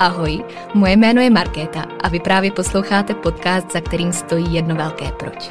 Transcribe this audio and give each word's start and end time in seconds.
Ahoj, 0.00 0.44
moje 0.74 0.96
jméno 0.96 1.20
je 1.20 1.30
Markéta 1.30 1.84
a 2.02 2.08
vy 2.08 2.20
právě 2.20 2.52
posloucháte 2.52 3.14
podcast, 3.14 3.72
za 3.72 3.80
kterým 3.80 4.12
stojí 4.12 4.54
jedno 4.54 4.74
velké 4.74 5.12
proč. 5.12 5.50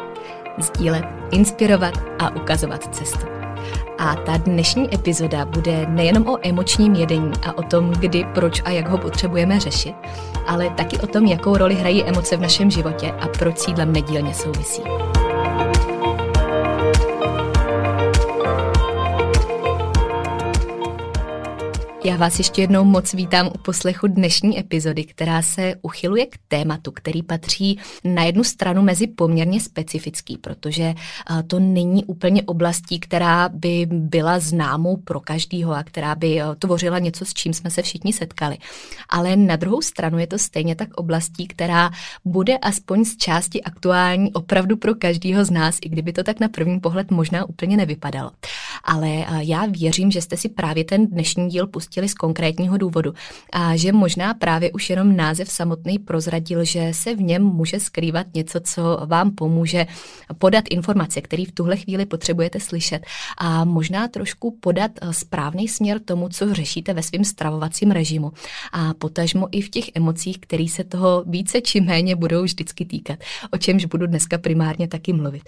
Sdílet, 0.58 1.06
inspirovat 1.32 1.94
a 2.20 2.36
ukazovat 2.36 2.96
cestu. 2.96 3.28
A 3.98 4.16
ta 4.16 4.38
dnešní 4.38 4.96
epizoda 4.96 5.46
bude 5.46 5.86
nejenom 5.90 6.28
o 6.28 6.38
emočním 6.48 6.96
jedení 6.96 7.32
a 7.48 7.58
o 7.58 7.64
tom, 7.64 7.90
kdy, 7.90 8.26
proč 8.34 8.62
a 8.66 8.70
jak 8.70 8.88
ho 8.88 8.98
potřebujeme 8.98 9.60
řešit, 9.60 9.96
ale 10.48 10.70
taky 10.70 10.98
o 10.98 11.08
tom, 11.08 11.26
jakou 11.26 11.58
roli 11.58 11.76
hrají 11.76 12.04
emoce 12.04 12.38
v 12.38 12.42
našem 12.42 12.72
životě 12.72 13.12
a 13.12 13.28
proč 13.28 13.58
s 13.58 13.68
jídlem 13.68 13.94
nedílně 13.94 14.34
souvisí. 14.34 14.82
Já 22.04 22.16
vás 22.16 22.38
ještě 22.38 22.62
jednou 22.62 22.84
moc 22.84 23.14
vítám 23.14 23.48
u 23.48 23.58
poslechu 23.58 24.08
dnešní 24.08 24.60
epizody, 24.60 25.04
která 25.04 25.42
se 25.42 25.76
uchyluje 25.82 26.26
k 26.26 26.38
tématu, 26.48 26.92
který 26.92 27.24
patří 27.24 27.80
na 28.04 28.24
jednu 28.24 28.44
stranu 28.44 28.82
mezi 28.82 29.08
poměrně 29.08 29.62
specifický, 29.62 30.38
protože 30.38 30.94
to 31.48 31.60
není 31.60 32.06
úplně 32.06 32.44
oblastí, 32.44 33.00
která 33.00 33.50
by 33.50 33.88
byla 33.92 34.40
známou 34.40 34.98
pro 34.98 35.20
každýho 35.20 35.74
a 35.74 35.84
která 35.84 36.16
by 36.16 36.42
tvořila 36.60 37.00
něco, 37.00 37.26
s 37.26 37.34
čím 37.34 37.54
jsme 37.54 37.70
se 37.70 37.82
všichni 37.82 38.14
setkali. 38.14 38.58
Ale 39.10 39.36
na 39.36 39.56
druhou 39.56 39.82
stranu 39.82 40.20
je 40.20 40.28
to 40.28 40.38
stejně 40.38 40.76
tak 40.76 40.94
oblastí, 40.94 41.48
která 41.48 41.90
bude 42.26 42.58
aspoň 42.58 43.06
z 43.06 43.18
části 43.18 43.64
aktuální 43.64 44.34
opravdu 44.34 44.78
pro 44.78 44.96
každýho 44.96 45.46
z 45.46 45.52
nás, 45.52 45.78
i 45.82 45.90
kdyby 45.90 46.14
to 46.14 46.24
tak 46.24 46.40
na 46.40 46.48
první 46.48 46.80
pohled 46.80 47.12
možná 47.12 47.46
úplně 47.46 47.78
nevypadalo. 47.78 48.32
Ale 48.84 49.26
já 49.40 49.66
věřím, 49.66 50.12
že 50.12 50.22
jste 50.22 50.38
si 50.38 50.50
právě 50.50 50.84
ten 50.84 51.08
dnešní 51.08 51.50
díl 51.50 51.68
pustili 51.68 51.89
pustili 51.90 52.10
z 52.10 52.14
konkrétního 52.14 52.78
důvodu 52.78 53.14
a 53.54 53.76
že 53.76 53.92
možná 53.92 54.34
právě 54.34 54.72
už 54.72 54.90
jenom 54.90 55.16
název 55.16 55.52
samotný 55.52 56.00
prozradil, 56.00 56.66
že 56.66 56.92
se 56.92 57.16
v 57.16 57.22
něm 57.22 57.44
může 57.44 57.80
skrývat 57.80 58.28
něco, 58.34 58.60
co 58.60 59.00
vám 59.06 59.32
pomůže 59.32 59.88
podat 60.38 60.64
informace, 60.70 61.22
které 61.22 61.44
v 61.46 61.52
tuhle 61.52 61.78
chvíli 61.78 62.06
potřebujete 62.06 62.60
slyšet 62.60 63.06
a 63.38 63.66
možná 63.66 64.08
trošku 64.08 64.58
podat 64.62 64.92
eh, 65.02 65.14
správný 65.14 65.68
směr 65.68 66.00
tomu, 66.00 66.30
co 66.30 66.54
řešíte 66.54 66.94
ve 66.94 67.04
svém 67.04 67.24
stravovacím 67.24 67.92
režimu 67.92 68.32
a 68.72 68.94
potažmo 68.94 69.48
i 69.52 69.62
v 69.62 69.70
těch 69.70 69.86
emocích, 69.96 70.40
které 70.40 70.68
se 70.70 70.84
toho 70.84 71.24
více 71.28 71.62
či 71.62 71.82
méně 71.82 72.16
budou 72.16 72.44
vždycky 72.44 72.86
týkat, 72.86 73.20
o 73.52 73.58
čemž 73.58 73.86
budu 73.86 74.08
dneska 74.08 74.38
primárně 74.38 74.88
taky 74.88 75.14
mluvit. 75.14 75.44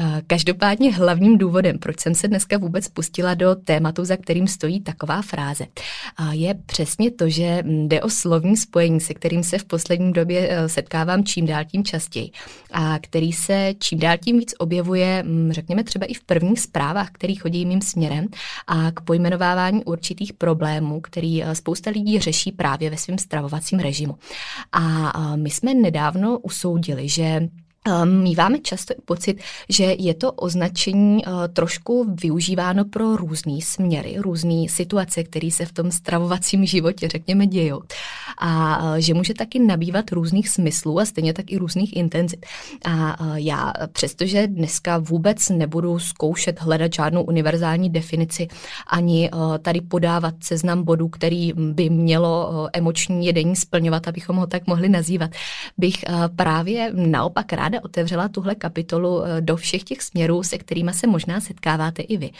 Eh, 0.00 0.22
každopádně 0.26 0.94
hlavním 0.94 1.38
důvodem, 1.38 1.78
proč 1.78 2.00
jsem 2.00 2.14
se 2.14 2.28
dneska 2.28 2.58
vůbec 2.58 2.88
pustila 2.88 3.34
do 3.34 3.54
tématu, 3.54 4.04
za 4.04 4.16
kterým 4.16 4.48
stojí 4.48 4.80
taková 4.80 5.22
fráze, 5.22 5.66
je 6.30 6.54
přesně 6.54 7.10
to, 7.10 7.28
že 7.28 7.62
jde 7.66 8.02
o 8.02 8.10
slovní 8.10 8.56
spojení, 8.56 9.00
se 9.00 9.14
kterým 9.14 9.42
se 9.42 9.58
v 9.58 9.64
poslední 9.64 10.12
době 10.12 10.48
eh, 10.50 10.68
setkávám 10.68 11.24
čím 11.24 11.46
dál 11.46 11.64
tím 11.64 11.84
častěji 11.84 12.30
a 12.72 12.98
který 12.98 13.32
se 13.32 13.74
čím 13.78 13.98
dál 13.98 14.16
tím 14.18 14.38
víc 14.38 14.54
objevuje, 14.58 15.22
mm, 15.22 15.52
řekněme 15.52 15.84
třeba 15.84 16.06
i 16.06 16.14
v 16.14 16.24
prvních 16.24 16.60
zprávách, 16.60 17.10
který 17.12 17.34
chodí 17.34 17.66
mým 17.66 17.80
směrem 17.80 18.26
a 18.66 18.90
k 18.90 19.00
pojmenovávání 19.00 19.84
určitých 19.84 20.32
problémů, 20.32 21.00
který 21.00 21.44
eh, 21.44 21.54
spousta 21.54 21.90
lidí 21.90 22.20
řeší 22.20 22.52
právě 22.52 22.90
ve 22.90 22.96
svém 22.96 23.18
stravovacím 23.18 23.78
režimu. 23.78 24.18
A 24.72 25.12
eh, 25.16 25.36
my 25.36 25.50
jsme 25.50 25.74
nedávno 25.74 26.38
usoudili, 26.38 27.08
že 27.08 27.48
míváme 28.04 28.58
často 28.58 28.94
pocit, 29.04 29.40
že 29.68 29.84
je 29.98 30.14
to 30.14 30.32
označení 30.32 31.24
uh, 31.26 31.32
trošku 31.52 32.14
využíváno 32.22 32.84
pro 32.84 33.16
různé 33.16 33.58
směry, 33.62 34.14
různé 34.18 34.68
situace, 34.68 35.24
které 35.24 35.50
se 35.50 35.66
v 35.66 35.72
tom 35.72 35.90
stravovacím 35.90 36.66
životě, 36.66 37.08
řekněme, 37.08 37.46
dějou. 37.46 37.80
A 38.38 38.82
uh, 38.82 38.96
že 38.96 39.14
může 39.14 39.34
taky 39.34 39.58
nabývat 39.58 40.12
různých 40.12 40.48
smyslů 40.48 41.00
a 41.00 41.04
stejně 41.04 41.32
tak 41.32 41.50
i 41.50 41.58
různých 41.58 41.96
intenzit. 41.96 42.46
A 42.84 43.20
uh, 43.20 43.36
já, 43.36 43.72
přestože 43.92 44.46
dneska 44.46 44.98
vůbec 44.98 45.48
nebudu 45.48 45.98
zkoušet 45.98 46.60
hledat 46.60 46.92
žádnou 46.92 47.22
univerzální 47.22 47.90
definici, 47.90 48.48
ani 48.86 49.30
tady 49.62 49.80
podávat 49.80 50.34
seznam 50.42 50.82
bodů, 50.82 51.08
který 51.08 51.52
by 51.52 51.90
mělo 51.90 52.68
emoční 52.72 53.26
jedení 53.26 53.56
splňovat, 53.56 54.08
abychom 54.08 54.36
ho 54.36 54.46
tak 54.46 54.66
mohli 54.66 54.88
nazývat, 54.88 55.30
bych 55.78 56.04
právě 56.36 56.92
naopak 56.94 57.52
rád 57.52 57.71
ráda 57.72 57.84
otevřela 57.84 58.28
tuhle 58.28 58.54
kapitolu 58.54 59.24
eh, 59.24 59.40
do 59.40 59.56
všech 59.56 59.84
těch 59.84 60.02
směrů, 60.02 60.42
se 60.42 60.58
kterými 60.58 60.92
se 60.94 61.06
možná 61.06 61.40
setkáváte 61.40 62.02
i 62.02 62.16
vy. 62.16 62.30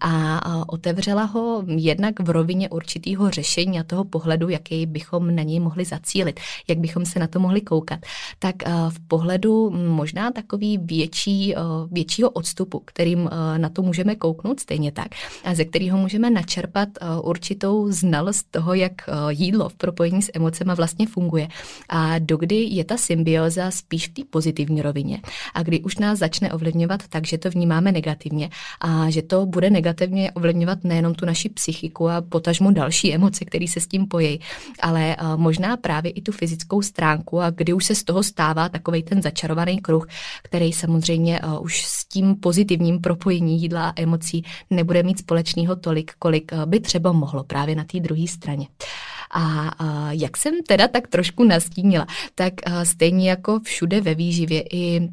A 0.00 0.68
otevřela 0.68 1.24
ho 1.24 1.64
jednak 1.66 2.20
v 2.20 2.30
rovině 2.30 2.68
určitého 2.68 3.30
řešení 3.30 3.80
a 3.80 3.84
toho 3.84 4.04
pohledu, 4.04 4.48
jaký 4.48 4.86
bychom 4.86 5.34
na 5.34 5.42
něj 5.42 5.60
mohli 5.60 5.84
zacílit, 5.84 6.40
jak 6.68 6.78
bychom 6.78 7.06
se 7.06 7.18
na 7.18 7.26
to 7.26 7.40
mohli 7.40 7.60
koukat. 7.60 8.00
Tak 8.38 8.56
eh, 8.66 8.70
v 8.88 9.00
pohledu 9.08 9.70
možná 9.70 10.30
takový 10.30 10.78
větší, 10.78 11.54
eh, 11.56 11.58
většího 11.90 12.30
odstupu, 12.30 12.82
kterým 12.84 13.30
na 13.56 13.68
to 13.68 13.82
můžeme 13.82 14.14
kouknout 14.14 14.60
stejně 14.60 14.92
tak, 14.92 15.08
a 15.44 15.54
ze 15.54 15.64
kterého 15.64 15.98
můžeme 15.98 16.30
načerpat 16.30 16.88
určitou 17.22 17.92
znalost 17.92 18.46
toho, 18.50 18.74
jak 18.74 18.92
jídlo 19.28 19.68
v 19.68 19.74
propojení 19.74 20.22
s 20.22 20.30
emocema 20.34 20.74
vlastně 20.74 21.06
funguje. 21.06 21.48
A 21.88 22.18
dokdy 22.18 22.56
je 22.56 22.84
ta 22.84 22.96
symbioza 22.96 23.70
spíš 23.70 24.08
v 24.08 24.12
té 24.12 24.22
pozitivní 24.30 24.81
rovině. 24.82 25.20
A 25.54 25.62
kdy 25.62 25.80
už 25.80 25.98
nás 25.98 26.18
začne 26.18 26.52
ovlivňovat 26.52 27.08
tak, 27.08 27.26
že 27.26 27.38
to 27.38 27.50
vnímáme 27.50 27.92
negativně 27.92 28.50
a 28.80 29.10
že 29.10 29.22
to 29.22 29.46
bude 29.46 29.70
negativně 29.70 30.32
ovlivňovat 30.32 30.84
nejenom 30.84 31.14
tu 31.14 31.26
naši 31.26 31.48
psychiku 31.48 32.08
a 32.08 32.20
potažmo 32.20 32.70
další 32.70 33.14
emoce, 33.14 33.44
které 33.44 33.68
se 33.68 33.80
s 33.80 33.86
tím 33.86 34.06
pojí, 34.06 34.40
ale 34.80 35.16
eh, 35.16 35.36
možná 35.36 35.76
právě 35.76 36.10
i 36.10 36.22
tu 36.22 36.32
fyzickou 36.32 36.82
stránku 36.82 37.40
a 37.40 37.50
kdy 37.50 37.72
už 37.72 37.84
se 37.84 37.94
z 37.94 38.04
toho 38.04 38.22
stává 38.22 38.68
takový 38.68 39.02
ten 39.02 39.22
začarovaný 39.22 39.80
kruh, 39.80 40.06
který 40.42 40.72
samozřejmě 40.72 41.40
eh, 41.42 41.58
už 41.58 41.84
s 41.84 42.04
tím 42.04 42.36
pozitivním 42.36 43.00
propojení 43.00 43.62
jídla 43.62 43.88
a 43.88 43.92
emocí 43.96 44.44
nebude 44.70 45.02
mít 45.02 45.18
společného 45.18 45.76
tolik, 45.76 46.12
kolik 46.18 46.52
eh, 46.52 46.66
by 46.66 46.80
třeba 46.80 47.12
mohlo 47.12 47.44
právě 47.44 47.76
na 47.76 47.84
té 47.84 48.00
druhé 48.00 48.26
straně. 48.26 48.66
A, 49.32 49.68
a 49.78 50.12
jak 50.12 50.36
jsem 50.36 50.62
teda 50.68 50.88
tak 50.88 51.08
trošku 51.08 51.44
nastínila, 51.44 52.06
tak 52.34 52.54
stejně 52.82 53.30
jako 53.30 53.60
všude 53.60 54.00
ve 54.00 54.14
výživě 54.14 54.62
i 54.72 55.08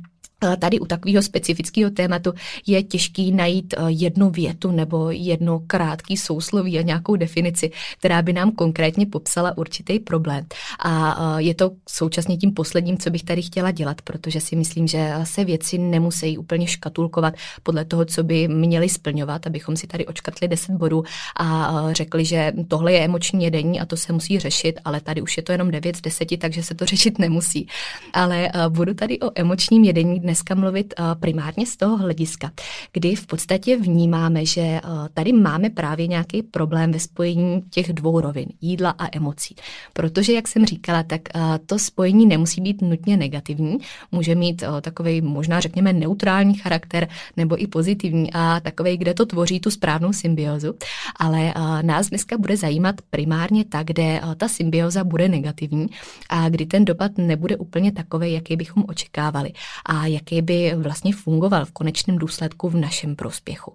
Tady 0.59 0.79
u 0.79 0.85
takového 0.85 1.23
specifického 1.23 1.91
tématu 1.91 2.33
je 2.67 2.83
těžký 2.83 3.31
najít 3.31 3.73
eh, 3.77 3.81
jednu 3.87 4.29
větu 4.29 4.71
nebo 4.71 5.11
jedno 5.11 5.59
krátký 5.67 6.17
sousloví 6.17 6.79
a 6.79 6.81
nějakou 6.81 7.15
definici, 7.15 7.71
která 7.99 8.21
by 8.21 8.33
nám 8.33 8.51
konkrétně 8.51 9.05
popsala 9.05 9.57
určitý 9.57 9.99
problém. 9.99 10.45
A 10.79 11.17
eh, 11.37 11.41
je 11.41 11.55
to 11.55 11.71
současně 11.89 12.37
tím 12.37 12.53
posledním, 12.53 12.97
co 12.97 13.09
bych 13.09 13.23
tady 13.23 13.41
chtěla 13.41 13.71
dělat, 13.71 14.01
protože 14.01 14.41
si 14.41 14.55
myslím, 14.55 14.87
že 14.87 15.13
se 15.23 15.45
věci 15.45 15.77
nemusí 15.77 16.37
úplně 16.37 16.67
škatulkovat 16.67 17.33
podle 17.63 17.85
toho, 17.85 18.05
co 18.05 18.23
by 18.23 18.47
měli 18.47 18.89
splňovat, 18.89 19.47
abychom 19.47 19.75
si 19.75 19.87
tady 19.87 20.05
očkatli 20.05 20.47
10 20.47 20.71
bodů 20.71 21.03
a 21.35 21.71
eh, 21.89 21.93
řekli, 21.93 22.25
že 22.25 22.51
tohle 22.67 22.93
je 22.93 22.99
emoční 22.99 23.43
jedení 23.43 23.79
a 23.79 23.85
to 23.85 23.97
se 23.97 24.13
musí 24.13 24.39
řešit, 24.39 24.79
ale 24.85 25.01
tady 25.01 25.21
už 25.21 25.37
je 25.37 25.43
to 25.43 25.51
jenom 25.51 25.71
9 25.71 25.95
z 25.95 26.01
10, 26.01 26.37
takže 26.39 26.63
se 26.63 26.75
to 26.75 26.85
řešit 26.93 27.19
nemusí. 27.19 27.67
Ale 28.13 28.49
budu 28.69 28.93
tady 28.93 29.19
o 29.19 29.31
emočním 29.35 29.83
jedení 29.83 30.28
dneska 30.29 30.55
mluvit 30.55 30.93
eh, 30.93 31.03
primárně 31.19 31.65
z 31.65 31.77
toho 31.77 31.97
hlediska, 31.97 32.51
kdy 32.93 33.15
v 33.15 33.27
podstatě 33.27 33.77
vnímáme, 33.77 34.45
že 34.45 34.61
eh, 34.61 34.81
tady 35.13 35.33
máme 35.33 35.69
právě 35.69 36.07
nějaký 36.07 36.43
problém 36.43 36.91
ve 36.91 36.99
spojení 36.99 37.61
těch 37.69 37.93
dvou 37.93 38.21
rovin, 38.21 38.45
jídla 38.61 38.89
a 38.89 39.17
emocí. 39.17 39.55
Protože, 39.93 40.33
jak 40.33 40.47
jsem 40.47 40.65
říkala, 40.65 41.03
tak 41.03 41.21
eh, 41.35 41.39
to 41.65 41.79
spojení 41.79 42.25
nemusí 42.25 42.61
být 42.61 42.81
nutně 42.81 43.17
negativní, 43.17 43.77
může 44.11 44.35
mít 44.35 44.63
takový 44.81 45.21
možná 45.21 45.59
řekněme 45.59 45.93
neutrální 45.93 46.53
charakter 46.53 47.07
nebo 47.37 47.61
i 47.61 47.67
pozitivní 47.67 48.33
a 48.33 48.59
takový, 48.59 48.97
kde 48.97 49.13
to 49.13 49.25
tvoří 49.25 49.59
tu 49.59 49.71
správnou 49.71 50.13
symbiozu. 50.13 50.73
Ale 51.15 51.53
nás 51.81 52.09
dneska 52.09 52.37
bude 52.37 52.57
zajímat 52.57 52.95
primárně 53.09 53.65
ta, 53.65 53.83
kde 53.83 54.21
ta 54.37 54.47
symbioza 54.47 55.03
bude 55.03 55.27
negativní 55.27 55.87
a 56.29 56.49
kdy 56.49 56.65
ten 56.65 56.85
dopad 56.85 57.17
nebude 57.17 57.57
úplně 57.57 57.91
takový, 57.91 58.33
jaký 58.33 58.55
bychom 58.55 58.83
očekávali 58.87 59.53
a 59.85 60.07
jaký 60.19 60.41
by 60.41 60.75
vlastně 60.75 61.15
fungoval 61.15 61.65
v 61.65 61.71
konečném 61.71 62.17
důsledku 62.17 62.69
v 62.69 62.75
našem 62.75 63.15
prospěchu. 63.15 63.73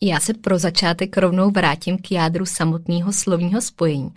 Já 0.00 0.20
se 0.20 0.34
pro 0.34 0.58
začátek 0.58 1.16
rovnou 1.16 1.50
vrátím 1.50 1.98
k 1.98 2.12
jádru 2.12 2.46
samotného 2.46 3.12
slovního 3.12 3.60
spojení, 3.60 4.10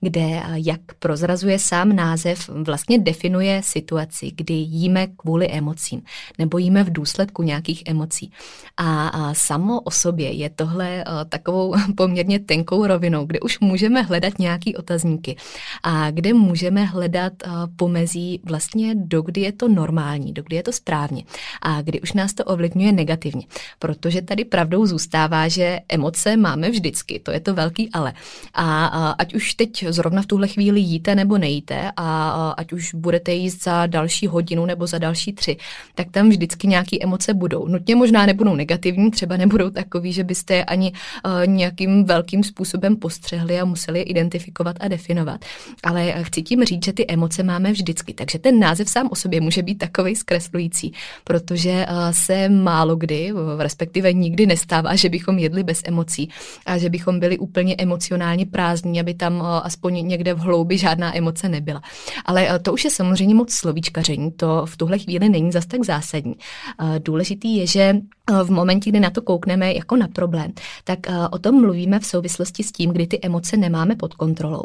kde, 0.00 0.42
jak 0.54 0.80
prozrazuje 0.98 1.58
sám 1.58 1.96
název, 1.96 2.48
vlastně 2.48 2.98
definuje 2.98 3.62
situaci, 3.64 4.30
kdy 4.36 4.54
jíme 4.54 5.06
kvůli 5.06 5.48
emocím 5.48 6.02
nebo 6.38 6.58
jíme 6.58 6.84
v 6.84 6.92
důsledku 6.92 7.42
nějakých 7.42 7.82
emocí. 7.86 8.32
A, 8.76 9.34
samo 9.34 9.80
o 9.80 9.90
sobě 9.90 10.32
je 10.32 10.50
tohle 10.50 11.04
takovou 11.28 11.74
poměrně 11.96 12.38
tenkou 12.38 12.86
rovinou, 12.86 13.26
kde 13.26 13.40
už 13.40 13.60
můžeme 13.60 14.02
hledat 14.02 14.38
nějaký 14.38 14.76
otazníky 14.76 15.36
a 15.82 16.10
kde 16.10 16.34
můžeme 16.34 16.84
hledat 16.84 17.32
pomezí 17.76 18.40
vlastně, 18.44 18.94
dokdy 18.94 19.40
je 19.40 19.52
to 19.52 19.68
normální, 19.68 20.32
dokdy 20.32 20.56
je 20.56 20.62
to 20.62 20.72
správně 20.72 21.24
a 21.62 21.82
kdy 21.82 22.00
už 22.00 22.12
nás 22.12 22.34
to 22.34 22.44
ovlivňuje 22.44 22.92
negativně, 22.92 23.46
protože 23.78 24.22
tady 24.22 24.44
pravdou 24.44 24.86
zůstává 24.86 25.23
uznává, 25.24 25.48
že 25.48 25.80
emoce 25.88 26.36
máme 26.36 26.70
vždycky, 26.70 27.18
to 27.18 27.30
je 27.30 27.40
to 27.40 27.54
velký 27.54 27.90
ale. 27.92 28.12
A, 28.54 29.10
ať 29.18 29.34
už 29.34 29.54
teď 29.54 29.84
zrovna 29.88 30.22
v 30.22 30.26
tuhle 30.26 30.48
chvíli 30.48 30.80
jíte 30.80 31.14
nebo 31.14 31.38
nejíte 31.38 31.90
a, 31.96 32.50
ať 32.56 32.72
už 32.72 32.94
budete 32.94 33.32
jíst 33.32 33.64
za 33.64 33.86
další 33.86 34.26
hodinu 34.26 34.66
nebo 34.66 34.86
za 34.86 34.98
další 34.98 35.32
tři, 35.32 35.56
tak 35.94 36.10
tam 36.10 36.28
vždycky 36.28 36.66
nějaké 36.66 36.96
emoce 37.00 37.34
budou. 37.34 37.68
Nutně 37.68 37.96
možná 37.96 38.26
nebudou 38.26 38.54
negativní, 38.54 39.10
třeba 39.10 39.36
nebudou 39.36 39.70
takový, 39.70 40.12
že 40.12 40.24
byste 40.24 40.54
je 40.54 40.64
ani 40.64 40.92
uh, 40.92 41.46
nějakým 41.46 42.04
velkým 42.04 42.44
způsobem 42.44 42.96
postřehli 42.96 43.60
a 43.60 43.64
museli 43.64 43.98
je 43.98 44.04
identifikovat 44.04 44.76
a 44.80 44.88
definovat. 44.88 45.44
Ale 45.82 46.14
chci 46.22 46.42
tím 46.42 46.64
říct, 46.64 46.84
že 46.84 46.92
ty 46.92 47.06
emoce 47.08 47.42
máme 47.42 47.72
vždycky, 47.72 48.14
takže 48.14 48.38
ten 48.38 48.58
název 48.58 48.88
sám 48.88 49.08
o 49.10 49.16
sobě 49.16 49.40
může 49.40 49.62
být 49.62 49.78
takový 49.78 50.16
zkreslující, 50.16 50.92
protože 51.24 51.86
uh, 51.90 52.10
se 52.10 52.48
málo 52.48 52.96
kdy, 52.96 53.32
respektive 53.58 54.12
nikdy 54.12 54.46
nestává, 54.46 54.96
že 54.96 55.08
bychom 55.14 55.38
jedli 55.38 55.62
bez 55.62 55.82
emocí 55.86 56.28
a 56.66 56.78
že 56.78 56.90
bychom 56.90 57.20
byli 57.20 57.38
úplně 57.38 57.74
emocionálně 57.78 58.46
prázdní, 58.46 59.00
aby 59.00 59.14
tam 59.14 59.38
eh, 59.38 59.60
aspoň 59.62 60.06
někde 60.06 60.34
v 60.34 60.38
hloubi 60.38 60.78
žádná 60.78 61.16
emoce 61.16 61.48
nebyla. 61.48 61.82
Ale 62.24 62.48
eh, 62.48 62.58
to 62.58 62.72
už 62.72 62.84
je 62.84 62.90
samozřejmě 62.90 63.34
moc 63.34 63.52
slovíčkaření, 63.52 64.32
to 64.32 64.66
v 64.66 64.76
tuhle 64.76 64.98
chvíli 64.98 65.28
není 65.28 65.52
zas 65.52 65.66
tak 65.66 65.84
zásadní. 65.84 66.34
Eh, 66.34 66.98
důležitý 66.98 67.56
je, 67.56 67.66
že 67.66 67.96
v 68.44 68.50
momentě, 68.50 68.90
kdy 68.90 69.00
na 69.00 69.10
to 69.10 69.22
koukneme 69.22 69.74
jako 69.74 69.96
na 69.96 70.08
problém, 70.08 70.52
tak 70.84 70.98
o 71.30 71.38
tom 71.38 71.60
mluvíme 71.60 72.00
v 72.00 72.06
souvislosti 72.06 72.62
s 72.62 72.72
tím, 72.72 72.90
kdy 72.90 73.06
ty 73.06 73.18
emoce 73.22 73.56
nemáme 73.56 73.96
pod 73.96 74.14
kontrolou. 74.14 74.64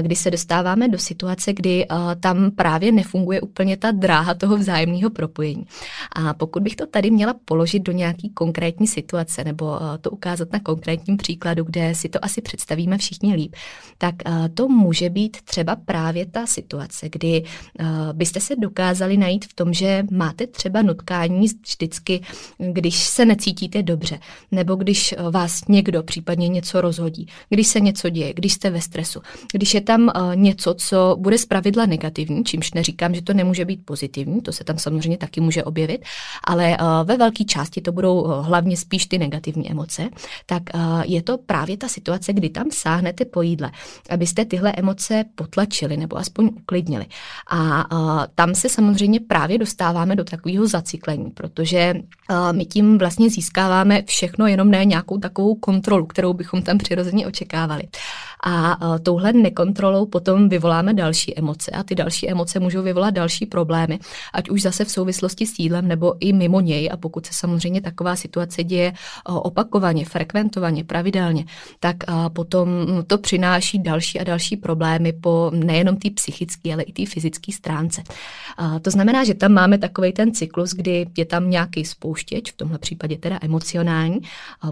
Kdy 0.00 0.16
se 0.16 0.30
dostáváme 0.30 0.88
do 0.88 0.98
situace, 0.98 1.52
kdy 1.52 1.86
tam 2.20 2.50
právě 2.50 2.92
nefunguje 2.92 3.40
úplně 3.40 3.76
ta 3.76 3.90
dráha 3.90 4.34
toho 4.34 4.56
vzájemného 4.56 5.10
propojení. 5.10 5.66
A 6.12 6.34
pokud 6.34 6.62
bych 6.62 6.76
to 6.76 6.86
tady 6.86 7.10
měla 7.10 7.34
položit 7.44 7.82
do 7.82 7.92
nějaký 7.92 8.30
konkrétní 8.30 8.86
situace 8.86 9.44
nebo 9.44 9.75
to 10.00 10.10
ukázat 10.10 10.52
na 10.52 10.60
konkrétním 10.60 11.16
příkladu, 11.16 11.64
kde 11.64 11.94
si 11.94 12.08
to 12.08 12.24
asi 12.24 12.42
představíme 12.42 12.98
všichni 12.98 13.34
líp, 13.34 13.54
tak 13.98 14.14
to 14.54 14.68
může 14.68 15.10
být 15.10 15.36
třeba 15.44 15.76
právě 15.76 16.26
ta 16.26 16.46
situace, 16.46 17.08
kdy 17.12 17.44
byste 18.12 18.40
se 18.40 18.56
dokázali 18.56 19.16
najít 19.16 19.44
v 19.44 19.54
tom, 19.54 19.72
že 19.72 20.04
máte 20.10 20.46
třeba 20.46 20.82
nutkání 20.82 21.46
vždycky, 21.66 22.20
kdy 22.58 22.86
když 22.86 23.04
se 23.04 23.24
necítíte 23.24 23.82
dobře, 23.82 24.18
nebo 24.52 24.74
když 24.74 25.12
eh, 25.12 25.16
vás 25.30 25.68
někdo 25.68 26.02
případně 26.02 26.48
něco 26.48 26.80
rozhodí, 26.80 27.26
když 27.48 27.66
se 27.66 27.80
něco 27.80 28.08
děje, 28.08 28.34
když 28.34 28.52
jste 28.52 28.70
ve 28.70 28.80
stresu, 28.80 29.20
když 29.52 29.74
je 29.74 29.80
tam 29.80 30.08
eh, 30.08 30.36
něco, 30.36 30.74
co 30.74 31.16
bude 31.18 31.38
zpravidla 31.38 31.86
negativní, 31.86 32.44
čímž 32.44 32.72
neříkám, 32.72 33.14
že 33.14 33.22
to 33.22 33.34
nemůže 33.34 33.64
být 33.64 33.80
pozitivní, 33.84 34.40
to 34.40 34.52
se 34.52 34.64
tam 34.64 34.78
samozřejmě 34.78 35.18
taky 35.18 35.40
může 35.40 35.64
objevit, 35.64 36.04
ale 36.44 36.76
eh, 36.76 36.78
ve 37.04 37.16
velké 37.16 37.44
části 37.44 37.80
to 37.80 37.92
budou 37.92 38.24
hlavně 38.40 38.76
spíš 38.76 39.06
ty 39.06 39.18
negativní 39.18 39.65
emoce, 39.70 40.08
tak 40.46 40.62
je 41.04 41.22
to 41.22 41.38
právě 41.38 41.76
ta 41.76 41.88
situace, 41.88 42.32
kdy 42.32 42.48
tam 42.48 42.66
sáhnete 42.70 43.24
po 43.24 43.42
jídle, 43.42 43.70
abyste 44.10 44.44
tyhle 44.44 44.72
emoce 44.72 45.24
potlačili 45.34 45.96
nebo 45.96 46.16
aspoň 46.16 46.50
uklidnili. 46.60 47.06
A 47.50 48.26
tam 48.34 48.54
se 48.54 48.68
samozřejmě 48.68 49.20
právě 49.20 49.58
dostáváme 49.58 50.16
do 50.16 50.24
takového 50.24 50.66
zacyklení, 50.66 51.30
protože 51.30 51.94
my 52.52 52.64
tím 52.64 52.98
vlastně 52.98 53.30
získáváme 53.30 54.02
všechno, 54.02 54.46
jenom 54.46 54.70
ne 54.70 54.84
nějakou 54.84 55.18
takovou 55.18 55.54
kontrolu, 55.54 56.06
kterou 56.06 56.32
bychom 56.32 56.62
tam 56.62 56.78
přirozeně 56.78 57.26
očekávali. 57.26 57.82
A 58.44 58.78
touhle 59.02 59.32
nekontrolou 59.32 60.06
potom 60.06 60.48
vyvoláme 60.48 60.94
další 60.94 61.38
emoce 61.38 61.70
a 61.70 61.82
ty 61.82 61.94
další 61.94 62.30
emoce 62.30 62.60
můžou 62.60 62.82
vyvolat 62.82 63.14
další 63.14 63.46
problémy, 63.46 63.98
ať 64.32 64.50
už 64.50 64.62
zase 64.62 64.84
v 64.84 64.90
souvislosti 64.90 65.46
s 65.46 65.58
jídlem 65.58 65.88
nebo 65.88 66.14
i 66.20 66.32
mimo 66.32 66.60
něj. 66.60 66.90
A 66.92 66.96
pokud 66.96 67.26
se 67.26 67.34
samozřejmě 67.34 67.80
taková 67.80 68.16
situace 68.16 68.64
děje 68.64 68.92
opakovaně, 69.56 70.04
frekventovaně, 70.04 70.84
pravidelně, 70.84 71.44
tak 71.80 71.96
potom 72.32 72.68
to 73.06 73.18
přináší 73.18 73.78
další 73.78 74.20
a 74.20 74.24
další 74.24 74.56
problémy 74.56 75.12
po 75.12 75.50
nejenom 75.54 75.96
té 75.96 76.10
psychické, 76.10 76.72
ale 76.72 76.82
i 76.82 76.92
té 76.92 77.06
fyzické 77.06 77.52
stránce. 77.52 78.02
To 78.82 78.90
znamená, 78.90 79.24
že 79.24 79.34
tam 79.34 79.52
máme 79.52 79.78
takový 79.78 80.12
ten 80.12 80.34
cyklus, 80.34 80.70
kdy 80.70 81.06
je 81.16 81.24
tam 81.24 81.50
nějaký 81.50 81.84
spouštěč, 81.84 82.52
v 82.52 82.56
tomhle 82.56 82.78
případě 82.78 83.18
teda 83.18 83.38
emocionální, 83.42 84.20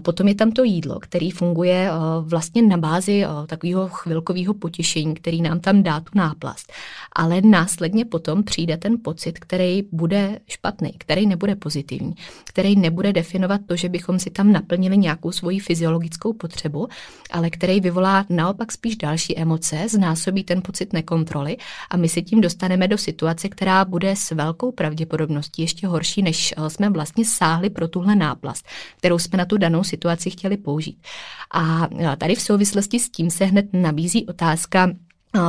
potom 0.03 0.27
je 0.27 0.35
tam 0.35 0.51
to 0.51 0.63
jídlo, 0.63 0.99
který 0.99 1.31
funguje 1.31 1.89
vlastně 2.21 2.61
na 2.61 2.77
bázi 2.77 3.23
takového 3.47 3.87
chvilkového 3.87 4.53
potěšení, 4.53 5.15
který 5.15 5.41
nám 5.41 5.59
tam 5.59 5.83
dá 5.83 5.99
tu 5.99 6.11
náplast. 6.15 6.73
Ale 7.15 7.41
následně 7.41 8.05
potom 8.05 8.43
přijde 8.43 8.77
ten 8.77 8.97
pocit, 9.03 9.39
který 9.39 9.83
bude 9.91 10.39
špatný, 10.47 10.91
který 10.97 11.27
nebude 11.27 11.55
pozitivní, 11.55 12.13
který 12.43 12.75
nebude 12.75 13.13
definovat 13.13 13.61
to, 13.65 13.75
že 13.75 13.89
bychom 13.89 14.19
si 14.19 14.29
tam 14.29 14.51
naplnili 14.51 14.74
nějakou 14.77 15.31
svoji 15.31 15.59
fyziologickou 15.59 16.33
potřebu, 16.33 16.87
ale 17.31 17.49
který 17.49 17.79
vyvolá 17.79 18.25
naopak 18.29 18.71
spíš 18.71 18.95
další 18.95 19.37
emoce, 19.37 19.85
znásobí 19.89 20.43
ten 20.43 20.61
pocit 20.61 20.93
nekontroly 20.93 21.57
a 21.89 21.97
my 21.97 22.09
si 22.09 22.21
tím 22.21 22.41
dostaneme 22.41 22.87
do 22.87 22.97
situace, 22.97 23.49
která 23.49 23.85
bude 23.85 24.15
s 24.15 24.31
velkou 24.31 24.71
pravděpodobností 24.71 25.61
ještě 25.61 25.87
horší, 25.87 26.21
než 26.21 26.53
eh, 26.57 26.69
jsme 26.69 26.89
vlastně 26.89 27.25
sáhli 27.25 27.69
pro 27.69 27.87
tuhle 27.87 28.15
náplast, 28.15 28.65
kterou 28.97 29.19
jsme 29.19 29.37
na 29.37 29.45
tu 29.45 29.57
danou 29.57 29.83
situaci 29.83 30.29
chtěli 30.29 30.57
použít. 30.57 30.97
A 31.53 31.87
eh, 31.99 32.15
tady 32.17 32.35
v 32.35 32.41
souvislosti 32.41 32.99
s 32.99 33.09
tím 33.09 33.29
se 33.29 33.45
se 33.45 33.51
hned 33.51 33.65
nabízí 33.73 34.25
otázka, 34.25 34.91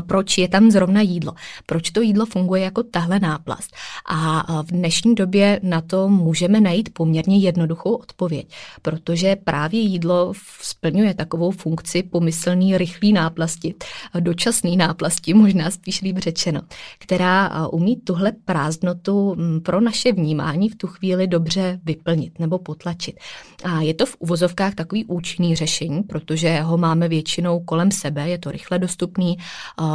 proč 0.06 0.38
je 0.38 0.48
tam 0.48 0.70
zrovna 0.70 1.00
jídlo, 1.00 1.32
proč 1.66 1.90
to 1.90 2.00
jídlo 2.00 2.26
funguje 2.26 2.62
jako 2.62 2.82
tahle 2.82 3.20
náplast. 3.20 3.70
A 4.08 4.62
v 4.62 4.66
dnešní 4.66 5.14
době 5.14 5.60
na 5.62 5.80
to 5.80 6.08
můžeme 6.08 6.60
najít 6.60 6.88
poměrně 6.92 7.38
jednoduchou 7.38 7.94
odpověď, 7.94 8.54
protože 8.82 9.36
právě 9.36 9.80
jídlo 9.80 10.32
splňuje 10.60 11.14
takovou 11.14 11.50
funkci 11.50 12.02
pomyslný 12.02 12.78
rychlý 12.78 13.12
náplasti, 13.12 13.74
dočasný 14.20 14.76
náplasti, 14.76 15.34
možná 15.34 15.70
spíš 15.70 16.02
líp 16.02 16.18
řečeno, 16.18 16.60
která 16.98 17.66
umí 17.68 17.96
tuhle 17.96 18.32
prázdnotu 18.44 19.36
pro 19.62 19.80
naše 19.80 20.12
vnímání 20.12 20.68
v 20.68 20.76
tu 20.76 20.86
chvíli 20.86 21.26
dobře 21.26 21.80
vyplnit 21.84 22.38
nebo 22.38 22.58
potlačit. 22.58 23.20
A 23.64 23.80
je 23.80 23.94
to 23.94 24.06
v 24.06 24.16
uvozovkách 24.18 24.74
takový 24.74 25.04
účinný 25.04 25.56
řešení, 25.56 26.02
protože 26.02 26.60
ho 26.60 26.78
máme 26.78 27.08
většinou 27.08 27.60
kolem 27.60 27.90
sebe, 27.90 28.28
je 28.28 28.38
to 28.38 28.50
rychle 28.50 28.78
dostupný, 28.78 29.36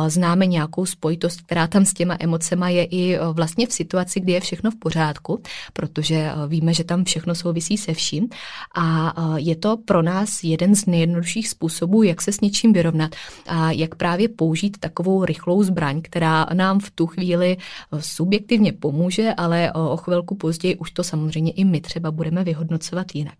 známe 0.07 0.45
nějakou 0.45 0.85
spojitost, 0.85 1.41
která 1.41 1.67
tam 1.67 1.85
s 1.85 1.93
těma 1.93 2.17
emocema 2.19 2.69
je 2.69 2.85
i 2.85 3.17
vlastně 3.33 3.67
v 3.67 3.73
situaci, 3.73 4.19
kdy 4.19 4.31
je 4.31 4.39
všechno 4.39 4.71
v 4.71 4.75
pořádku, 4.75 5.41
protože 5.73 6.31
víme, 6.47 6.73
že 6.73 6.83
tam 6.83 7.03
všechno 7.03 7.35
souvisí 7.35 7.77
se 7.77 7.93
vším. 7.93 8.29
A 8.75 9.13
je 9.35 9.55
to 9.55 9.77
pro 9.77 10.01
nás 10.01 10.43
jeden 10.43 10.75
z 10.75 10.85
nejjednodušších 10.85 11.49
způsobů, 11.49 12.03
jak 12.03 12.21
se 12.21 12.31
s 12.31 12.41
něčím 12.41 12.73
vyrovnat 12.73 13.15
a 13.47 13.71
jak 13.71 13.95
právě 13.95 14.29
použít 14.29 14.77
takovou 14.79 15.25
rychlou 15.25 15.63
zbraň, 15.63 16.01
která 16.01 16.45
nám 16.53 16.79
v 16.79 16.91
tu 16.91 17.07
chvíli 17.07 17.57
subjektivně 17.99 18.73
pomůže, 18.73 19.33
ale 19.37 19.73
o 19.73 19.97
chvilku 19.97 20.35
později 20.35 20.75
už 20.75 20.91
to 20.91 21.03
samozřejmě 21.03 21.51
i 21.51 21.65
my 21.65 21.81
třeba 21.81 22.11
budeme 22.11 22.43
vyhodnocovat 22.43 23.07
jinak. 23.13 23.35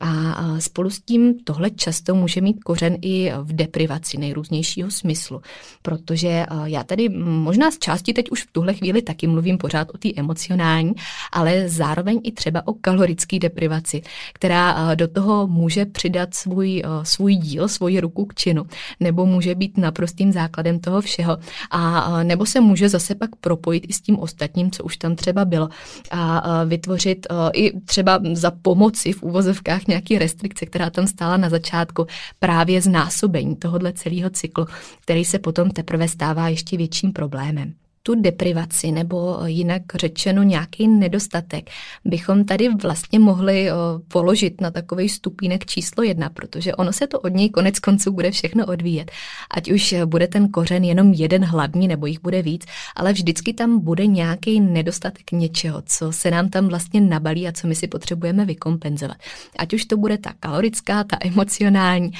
A 0.00 0.36
spolu 0.58 0.90
s 0.90 1.00
tím 1.00 1.34
tohle 1.44 1.70
často 1.70 2.14
může 2.14 2.40
mít 2.40 2.64
kořen 2.64 2.96
i 3.02 3.32
v 3.42 3.52
deprivaci 3.52 4.18
nejrůznějšího 4.18 4.90
smyslu, 4.90 5.40
protože 5.82 6.46
já 6.64 6.84
tady 6.84 7.08
možná 7.24 7.70
z 7.70 7.78
části 7.78 8.12
teď 8.12 8.30
už 8.30 8.42
v 8.42 8.52
tuhle 8.52 8.74
chvíli 8.74 9.02
taky 9.02 9.26
mluvím 9.26 9.58
pořád 9.58 9.88
o 9.94 9.98
té 9.98 10.08
emocionální, 10.16 10.92
ale 11.32 11.68
zároveň 11.68 12.20
i 12.24 12.32
třeba 12.32 12.66
o 12.66 12.72
kalorické 12.72 13.38
deprivaci, 13.38 14.02
která 14.32 14.94
do 14.94 15.08
toho 15.08 15.46
může 15.46 15.86
přidat 15.86 16.34
svůj, 16.34 16.82
svůj 17.02 17.34
díl, 17.34 17.68
svoji 17.68 18.00
ruku 18.00 18.24
k 18.24 18.34
činu, 18.34 18.66
nebo 19.00 19.26
může 19.26 19.54
být 19.54 19.78
naprostým 19.78 20.32
základem 20.32 20.80
toho 20.80 21.00
všeho, 21.00 21.38
a 21.70 22.22
nebo 22.22 22.46
se 22.46 22.60
může 22.60 22.88
zase 22.88 23.14
pak 23.14 23.36
propojit 23.36 23.84
i 23.88 23.92
s 23.92 24.00
tím 24.00 24.18
ostatním, 24.18 24.70
co 24.70 24.84
už 24.84 24.96
tam 24.96 25.16
třeba 25.16 25.44
bylo. 25.44 25.68
A 26.10 26.64
vytvořit 26.64 27.26
i 27.52 27.80
třeba 27.80 28.20
za 28.32 28.50
pomoci 28.50 29.12
v 29.12 29.22
úvozovkách 29.22 29.86
nějaký 29.90 30.18
restrikce, 30.18 30.66
která 30.66 30.90
tam 30.90 31.06
stála 31.06 31.36
na 31.36 31.48
začátku, 31.48 32.06
právě 32.38 32.82
znásobení 32.82 33.56
tohohle 33.56 33.92
celého 33.92 34.30
cyklu, 34.30 34.66
který 35.00 35.24
se 35.24 35.38
potom 35.38 35.70
teprve 35.70 36.08
stává 36.08 36.48
ještě 36.48 36.76
větším 36.76 37.12
problémem. 37.12 37.79
Tu 38.02 38.14
deprivaci 38.14 38.92
nebo 38.92 39.38
jinak 39.44 39.82
řečeno 39.94 40.42
nějaký 40.42 40.88
nedostatek 40.88 41.70
bychom 42.04 42.44
tady 42.44 42.68
vlastně 42.68 43.18
mohli 43.18 43.68
položit 44.08 44.60
na 44.60 44.70
takový 44.70 45.08
stupínek 45.08 45.66
číslo 45.66 46.02
jedna, 46.02 46.30
protože 46.30 46.74
ono 46.74 46.92
se 46.92 47.06
to 47.06 47.20
od 47.20 47.34
něj 47.34 47.50
konec 47.50 47.78
konců 47.78 48.12
bude 48.12 48.30
všechno 48.30 48.66
odvíjet. 48.66 49.10
Ať 49.50 49.70
už 49.70 49.94
bude 50.04 50.26
ten 50.26 50.48
kořen 50.48 50.84
jenom 50.84 51.12
jeden 51.12 51.44
hlavní 51.44 51.88
nebo 51.88 52.06
jich 52.06 52.20
bude 52.20 52.42
víc, 52.42 52.64
ale 52.96 53.12
vždycky 53.12 53.52
tam 53.52 53.80
bude 53.80 54.06
nějaký 54.06 54.60
nedostatek 54.60 55.32
něčeho, 55.32 55.82
co 55.86 56.12
se 56.12 56.30
nám 56.30 56.48
tam 56.48 56.68
vlastně 56.68 57.00
nabalí 57.00 57.48
a 57.48 57.52
co 57.52 57.66
my 57.66 57.74
si 57.74 57.88
potřebujeme 57.88 58.44
vykompenzovat. 58.44 59.16
Ať 59.58 59.74
už 59.74 59.84
to 59.84 59.96
bude 59.96 60.18
ta 60.18 60.32
kalorická, 60.40 61.04
ta 61.04 61.16
emocionální, 61.20 62.10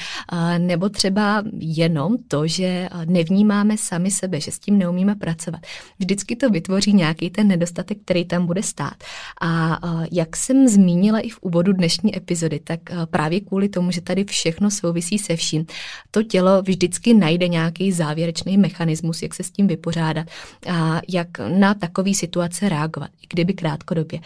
nebo 0.57 0.89
třeba 0.89 1.43
jenom 1.59 2.17
to, 2.27 2.47
že 2.47 2.89
nevnímáme 3.05 3.77
sami 3.77 4.11
sebe, 4.11 4.39
že 4.39 4.51
s 4.51 4.59
tím 4.59 4.77
neumíme 4.77 5.15
pracovat. 5.15 5.61
Vždycky 5.99 6.35
to 6.35 6.49
vytvoří 6.49 6.93
nějaký 6.93 7.29
ten 7.29 7.47
nedostatek, 7.47 7.97
který 8.05 8.25
tam 8.25 8.45
bude 8.45 8.63
stát. 8.63 9.03
A 9.41 9.79
jak 10.11 10.35
jsem 10.35 10.67
zmínila 10.67 11.19
i 11.19 11.29
v 11.29 11.39
úvodu 11.41 11.73
dnešní 11.73 12.17
epizody, 12.17 12.59
tak 12.63 12.79
právě 13.05 13.41
kvůli 13.41 13.69
tomu, 13.69 13.91
že 13.91 14.01
tady 14.01 14.23
všechno 14.23 14.71
souvisí 14.71 15.19
se 15.19 15.35
vším, 15.35 15.65
to 16.11 16.23
tělo 16.23 16.61
vždycky 16.61 17.13
najde 17.13 17.47
nějaký 17.47 17.91
závěrečný 17.91 18.57
mechanismus, 18.57 19.21
jak 19.21 19.33
se 19.33 19.43
s 19.43 19.51
tím 19.51 19.67
vypořádat 19.67 20.27
a 20.69 21.01
jak 21.09 21.27
na 21.39 21.73
takové 21.73 22.13
situace 22.13 22.69
reagovat, 22.69 23.09
i 23.21 23.27
kdyby 23.29 23.53
krátkodobě. 23.53 24.19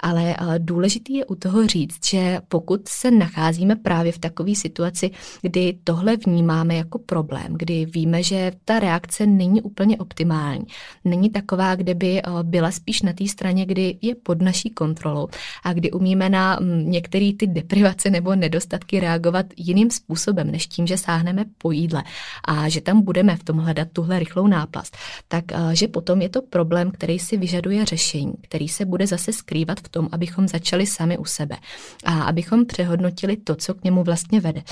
Ale 0.00 0.36
důležitý 0.58 1.14
je 1.14 1.24
u 1.24 1.34
toho 1.34 1.66
říct, 1.66 2.06
že 2.06 2.40
pokud 2.48 2.88
se 2.88 3.10
nacházíme 3.10 3.76
právě 3.76 4.12
v 4.12 4.18
takové 4.18 4.54
situaci, 4.54 5.10
kdy 5.42 5.78
tohle 5.84 6.16
vnímáme 6.16 6.74
jako 6.74 6.98
problém, 6.98 7.46
kdy 7.56 7.86
víme, 7.86 8.22
že 8.22 8.52
ta 8.64 8.78
reakce 8.78 9.26
není 9.26 9.62
úplně 9.62 9.98
optimální, 9.98 10.64
není 11.04 11.30
taková, 11.30 11.74
kde 11.74 11.94
by 11.94 12.22
eh, 12.22 12.22
byla 12.42 12.70
spíš 12.70 13.02
na 13.02 13.12
té 13.12 13.28
straně, 13.28 13.66
kdy 13.66 13.98
je 14.02 14.14
pod 14.14 14.42
naší 14.42 14.70
kontrolou 14.70 15.28
a 15.64 15.72
kdy 15.72 15.90
umíme 15.90 16.28
na 16.28 16.58
mm, 16.60 16.90
některé 16.90 17.30
ty 17.38 17.46
deprivace 17.46 18.10
nebo 18.10 18.34
nedostatky 18.34 19.00
reagovat 19.00 19.46
jiným 19.56 19.90
způsobem, 19.90 20.50
než 20.50 20.66
tím, 20.66 20.86
že 20.86 20.98
sáhneme 20.98 21.44
po 21.58 21.70
jídle 21.70 22.04
a 22.48 22.68
že 22.68 22.80
tam 22.80 23.02
budeme 23.02 23.36
v 23.36 23.44
tom 23.44 23.58
hledat 23.58 23.88
tuhle 23.92 24.18
rychlou 24.18 24.46
náplast, 24.46 24.96
tak 25.28 25.44
eh, 25.52 25.88
potom 25.88 26.22
je 26.22 26.28
to 26.28 26.42
problém, 26.42 26.90
který 26.90 27.18
si 27.18 27.36
vyžaduje 27.36 27.84
řešení, 27.84 28.32
který 28.40 28.68
se 28.68 28.84
bude 28.84 29.06
zase 29.06 29.32
skrývat 29.32 29.80
v 29.80 29.88
tom, 29.88 30.08
abychom 30.12 30.48
začali 30.48 30.86
sami 30.86 31.18
u 31.18 31.24
sebe 31.24 31.56
a 32.04 32.22
abychom 32.22 32.66
přehodnotili 32.66 33.36
to, 33.36 33.54
co 33.56 33.74
k 33.74 33.84
němu 33.84 34.04
vlastně 34.04 34.40
vede. 34.40 34.62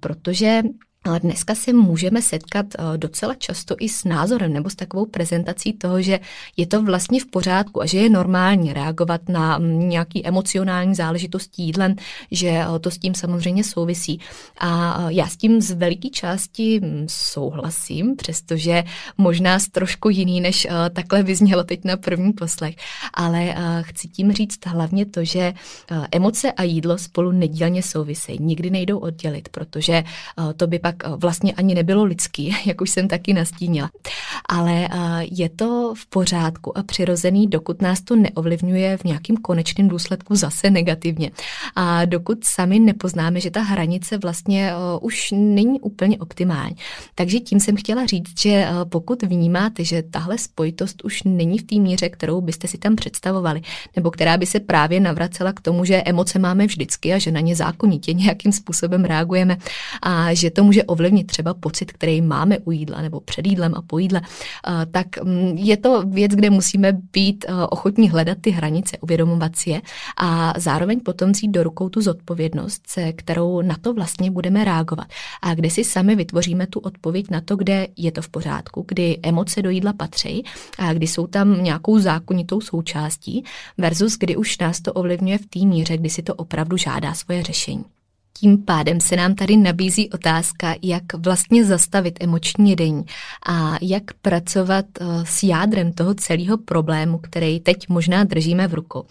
Protože 0.00 0.62
ale 1.04 1.20
dneska 1.20 1.54
se 1.54 1.72
můžeme 1.72 2.22
setkat 2.22 2.66
eh, 2.74 2.98
docela 2.98 3.34
často 3.34 3.76
i 3.80 3.88
s 3.88 4.04
názorem 4.04 4.52
nebo 4.52 4.70
s 4.70 4.74
takovou 4.74 5.06
prezentací 5.06 5.72
toho, 5.72 6.02
že 6.02 6.20
je 6.56 6.66
to 6.66 6.82
vlastně 6.82 7.20
v 7.20 7.26
pořádku 7.26 7.82
a 7.82 7.86
že 7.86 7.98
je 7.98 8.10
normální 8.10 8.72
reagovat 8.72 9.28
na 9.28 9.58
mm, 9.58 9.88
nějaký 9.88 10.26
emocionální 10.26 10.94
záležitost 10.94 11.58
jídlem, 11.58 11.96
že 12.30 12.48
eh, 12.48 12.78
to 12.80 12.90
s 12.90 12.98
tím 12.98 13.14
samozřejmě 13.14 13.64
souvisí. 13.64 14.20
A 14.58 14.98
eh, 15.00 15.12
já 15.12 15.26
s 15.26 15.36
tím 15.36 15.60
z 15.60 15.70
veliké 15.70 16.08
části 16.08 16.80
mm, 16.80 17.06
souhlasím, 17.08 18.16
přestože 18.16 18.84
možná 19.18 19.58
z 19.58 19.68
trošku 19.68 20.08
jiný, 20.08 20.40
než 20.40 20.66
takhle 20.92 21.22
vyznělo 21.22 21.64
teď 21.64 21.84
na 21.84 21.96
první 21.96 22.32
poslech. 22.32 22.74
Ale 23.14 23.54
chci 23.82 24.08
tím 24.08 24.32
říct 24.32 24.66
hlavně 24.66 25.06
to, 25.06 25.24
že 25.24 25.54
emoce 26.12 26.52
a 26.52 26.62
jídlo 26.62 26.98
spolu 26.98 27.32
nedílně 27.32 27.82
souvisejí. 27.82 28.38
Nikdy 28.42 28.70
nejdou 28.70 28.98
oddělit, 28.98 29.48
protože 29.48 30.04
to 30.56 30.66
by 30.66 30.78
pak 30.78 30.91
tak 30.92 31.12
eh, 31.12 31.16
vlastně 31.16 31.52
ani 31.52 31.74
nebylo 31.74 32.04
lidský, 32.04 32.56
jak 32.66 32.80
už 32.80 32.90
jsem 32.90 33.08
taky 33.08 33.32
nastínila. 33.32 33.90
Ale 34.48 34.88
eh, 34.90 35.26
je 35.30 35.48
to 35.48 35.94
v 35.96 36.06
pořádku 36.06 36.78
a 36.78 36.82
přirozený, 36.82 37.46
dokud 37.46 37.82
nás 37.82 38.00
to 38.00 38.16
neovlivňuje 38.16 38.96
v 38.96 39.04
nějakým 39.04 39.36
konečném 39.36 39.88
důsledku 39.88 40.34
zase 40.34 40.70
negativně. 40.70 41.30
A 41.76 42.04
dokud 42.04 42.44
sami 42.44 42.78
nepoznáme, 42.78 43.40
že 43.40 43.50
ta 43.50 43.62
hranice 43.62 44.18
vlastně 44.18 44.70
eh, 44.70 44.74
už 45.00 45.28
není 45.36 45.80
úplně 45.80 46.18
optimální. 46.18 46.76
Takže 47.14 47.40
tím 47.40 47.60
jsem 47.60 47.76
chtěla 47.76 48.06
říct, 48.06 48.40
že 48.40 48.68
pokud 48.88 49.22
vnímáte, 49.22 49.84
že 49.84 50.02
tahle 50.02 50.38
spojitost 50.38 51.04
už 51.04 51.22
není 51.22 51.58
v 51.58 51.62
té 51.62 51.74
míře, 51.74 52.08
kterou 52.08 52.40
byste 52.40 52.68
si 52.68 52.78
tam 52.78 52.96
představovali, 52.96 53.62
nebo 53.96 54.10
která 54.10 54.36
by 54.36 54.46
se 54.46 54.60
právě 54.60 55.00
navracela 55.00 55.52
k 55.52 55.60
tomu, 55.60 55.84
že 55.84 56.02
emoce 56.04 56.38
máme 56.38 56.66
vždycky 56.66 57.14
a 57.14 57.18
že 57.18 57.30
na 57.30 57.40
ně 57.40 57.56
zákonitě 57.56 58.12
nějakým 58.12 58.52
způsobem 58.52 59.04
reagujeme 59.04 59.56
a 60.02 60.34
že 60.34 60.50
to 60.50 60.64
může 60.64 60.81
může 60.82 60.86
ovlivnit 60.86 61.26
třeba 61.26 61.54
pocit, 61.54 61.92
který 61.92 62.20
máme 62.20 62.58
u 62.58 62.70
jídla 62.70 63.02
nebo 63.02 63.20
před 63.20 63.46
jídlem 63.46 63.74
a 63.74 63.82
po 63.82 63.98
jídle, 63.98 64.20
tak 64.90 65.22
mm, 65.22 65.56
je 65.56 65.76
to 65.76 66.02
věc, 66.02 66.32
kde 66.32 66.50
musíme 66.50 66.92
být 67.12 67.44
ochotní 67.70 68.10
hledat 68.10 68.38
ty 68.40 68.50
hranice, 68.50 68.98
uvědomovat 69.00 69.56
si 69.56 69.70
je 69.70 69.82
a 70.16 70.52
zároveň 70.56 71.00
potom 71.00 71.32
vzít 71.32 71.48
do 71.48 71.62
rukou 71.62 71.88
tu 71.88 72.00
zodpovědnost, 72.00 72.82
se 72.86 73.12
kterou 73.12 73.62
na 73.62 73.76
to 73.80 73.94
vlastně 73.94 74.30
budeme 74.30 74.64
reagovat. 74.64 75.06
A 75.42 75.54
kde 75.54 75.70
si 75.70 75.84
sami 75.84 76.16
vytvoříme 76.16 76.66
tu 76.66 76.80
odpověď 76.80 77.30
na 77.30 77.40
to, 77.40 77.56
kde 77.56 77.86
je 77.96 78.12
to 78.12 78.22
v 78.22 78.28
pořádku, 78.28 78.84
kdy 78.88 79.18
emoce 79.22 79.62
do 79.62 79.70
jídla 79.70 79.92
patří 79.92 80.44
a 80.78 80.92
kdy 80.92 81.06
jsou 81.06 81.26
tam 81.26 81.62
nějakou 81.62 81.98
zákonitou 81.98 82.60
součástí 82.60 83.44
versus 83.78 84.16
kdy 84.18 84.36
už 84.36 84.58
nás 84.58 84.80
to 84.80 84.92
ovlivňuje 84.92 85.38
v 85.38 85.46
té 85.46 85.58
míře, 85.58 85.96
kdy 85.96 86.10
si 86.10 86.22
to 86.22 86.34
opravdu 86.34 86.76
žádá 86.76 87.14
svoje 87.14 87.42
řešení. 87.42 87.84
Tím 88.38 88.64
pádem 88.64 89.00
se 89.00 89.16
nám 89.16 89.34
tady 89.34 89.56
nabízí 89.56 90.10
otázka, 90.10 90.74
jak 90.82 91.02
vlastně 91.14 91.64
zastavit 91.64 92.18
emoční 92.20 92.70
jedení 92.70 93.04
a 93.46 93.78
jak 93.82 94.02
pracovat 94.22 94.84
eh, 95.00 95.04
s 95.24 95.42
jádrem 95.42 95.92
toho 95.92 96.14
celého 96.14 96.58
problému, 96.58 97.18
který 97.18 97.60
teď 97.60 97.88
možná 97.88 98.24
držíme 98.24 98.68
v 98.68 98.74
rukou. 98.74 99.04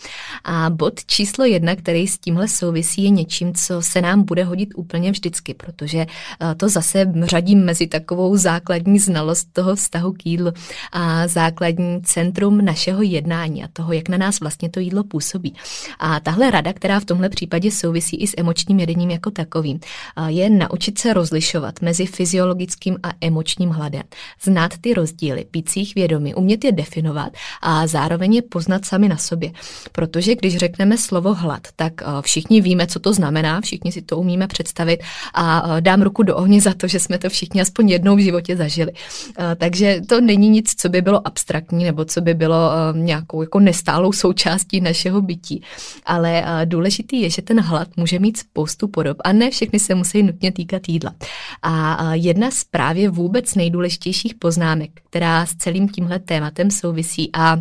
A 0.43 0.69
bod 0.69 1.05
číslo 1.05 1.45
jedna, 1.45 1.75
který 1.75 2.07
s 2.07 2.17
tímhle 2.17 2.47
souvisí, 2.47 3.03
je 3.03 3.09
něčím, 3.09 3.53
co 3.53 3.81
se 3.81 4.01
nám 4.01 4.23
bude 4.23 4.43
hodit 4.43 4.69
úplně 4.75 5.11
vždycky, 5.11 5.53
protože 5.53 5.99
eh, 5.99 6.55
to 6.55 6.69
zase 6.69 7.13
řadím 7.23 7.65
mezi 7.65 7.87
takovou 7.87 8.37
základní 8.37 8.99
znalost 8.99 9.47
toho 9.53 9.75
vztahu 9.75 10.11
k 10.13 10.25
jídlu 10.25 10.51
a 10.91 11.27
základní 11.27 12.01
centrum 12.01 12.65
našeho 12.65 13.01
jednání 13.01 13.63
a 13.63 13.67
toho, 13.73 13.93
jak 13.93 14.09
na 14.09 14.17
nás 14.17 14.39
vlastně 14.39 14.69
to 14.69 14.79
jídlo 14.79 15.03
působí. 15.03 15.55
A 15.99 16.19
tahle 16.19 16.51
rada, 16.51 16.73
která 16.73 16.99
v 16.99 17.05
tomhle 17.05 17.29
případě 17.29 17.71
souvisí 17.71 18.17
i 18.17 18.27
s 18.27 18.33
emočním 18.37 18.79
jedením 18.79 19.10
jako 19.11 19.31
takovým, 19.31 19.79
je 20.27 20.49
naučit 20.49 20.97
se 20.97 21.13
rozlišovat 21.13 21.81
mezi 21.81 22.05
fyziologickým 22.05 22.97
a 23.03 23.11
emočním 23.21 23.69
hladem. 23.69 24.03
Znát 24.43 24.71
ty 24.81 24.93
rozdíly, 24.93 25.45
být 25.51 25.69
si 25.69 25.79
jich 25.79 25.95
vědomi, 25.95 26.35
umět 26.35 26.63
je 26.65 26.71
definovat 26.71 27.33
a 27.61 27.87
zároveň 27.87 28.33
je 28.33 28.41
poznat 28.41 28.85
sami 28.85 29.09
na 29.09 29.17
sobě. 29.17 29.51
Protože 29.91 30.35
když 30.35 30.57
řekneme 30.57 30.97
slovo 30.97 31.33
hlad, 31.33 31.67
tak 31.75 31.93
všichni 32.21 32.61
víme, 32.61 32.87
co 32.87 32.99
to 32.99 33.13
znamená, 33.13 33.61
všichni 33.61 33.91
si 33.91 34.01
to 34.01 34.17
umíme 34.17 34.47
představit 34.47 34.99
a 35.33 35.79
dám 35.79 36.01
ruku 36.01 36.23
do 36.23 36.35
ohně 36.35 36.61
za 36.61 36.73
to, 36.73 36.87
že 36.87 36.99
jsme 36.99 37.17
to 37.17 37.29
všichni 37.29 37.61
aspoň 37.61 37.89
jednou 37.89 38.15
v 38.15 38.19
životě 38.19 38.57
zažili. 38.57 38.91
Takže 39.57 40.01
to 40.09 40.21
není 40.21 40.49
nic, 40.49 40.71
co 40.77 40.89
by 40.89 41.01
bylo 41.01 41.27
abstraktní 41.27 41.83
nebo 41.83 42.05
co 42.05 42.21
by 42.21 42.33
bylo 42.33 42.71
nějakou 42.93 43.41
jako 43.41 43.59
nestálou 43.59 44.11
součástí 44.11 44.81
našeho 44.81 45.21
bytí. 45.21 45.63
Ale 46.05 46.45
důležitý 46.65 47.21
je, 47.21 47.29
že 47.29 47.41
ten 47.41 47.61
hlad 47.61 47.87
může 47.97 48.19
mít 48.19 48.37
spoustu 48.37 48.87
podob 49.01 49.17
a 49.23 49.33
ne 49.33 49.51
všechny 49.51 49.79
se 49.79 49.95
musí 49.95 50.23
nutně 50.23 50.51
týkat 50.51 50.89
jídla. 50.89 51.13
A 51.61 52.13
jedna 52.13 52.51
z 52.51 52.63
právě 52.63 53.09
vůbec 53.09 53.55
nejdůležitějších 53.55 54.35
poznámek, 54.35 54.91
která 55.09 55.45
s 55.45 55.55
celým 55.55 55.89
tímhle 55.89 56.19
tématem 56.19 56.71
souvisí 56.71 57.29
a 57.33 57.57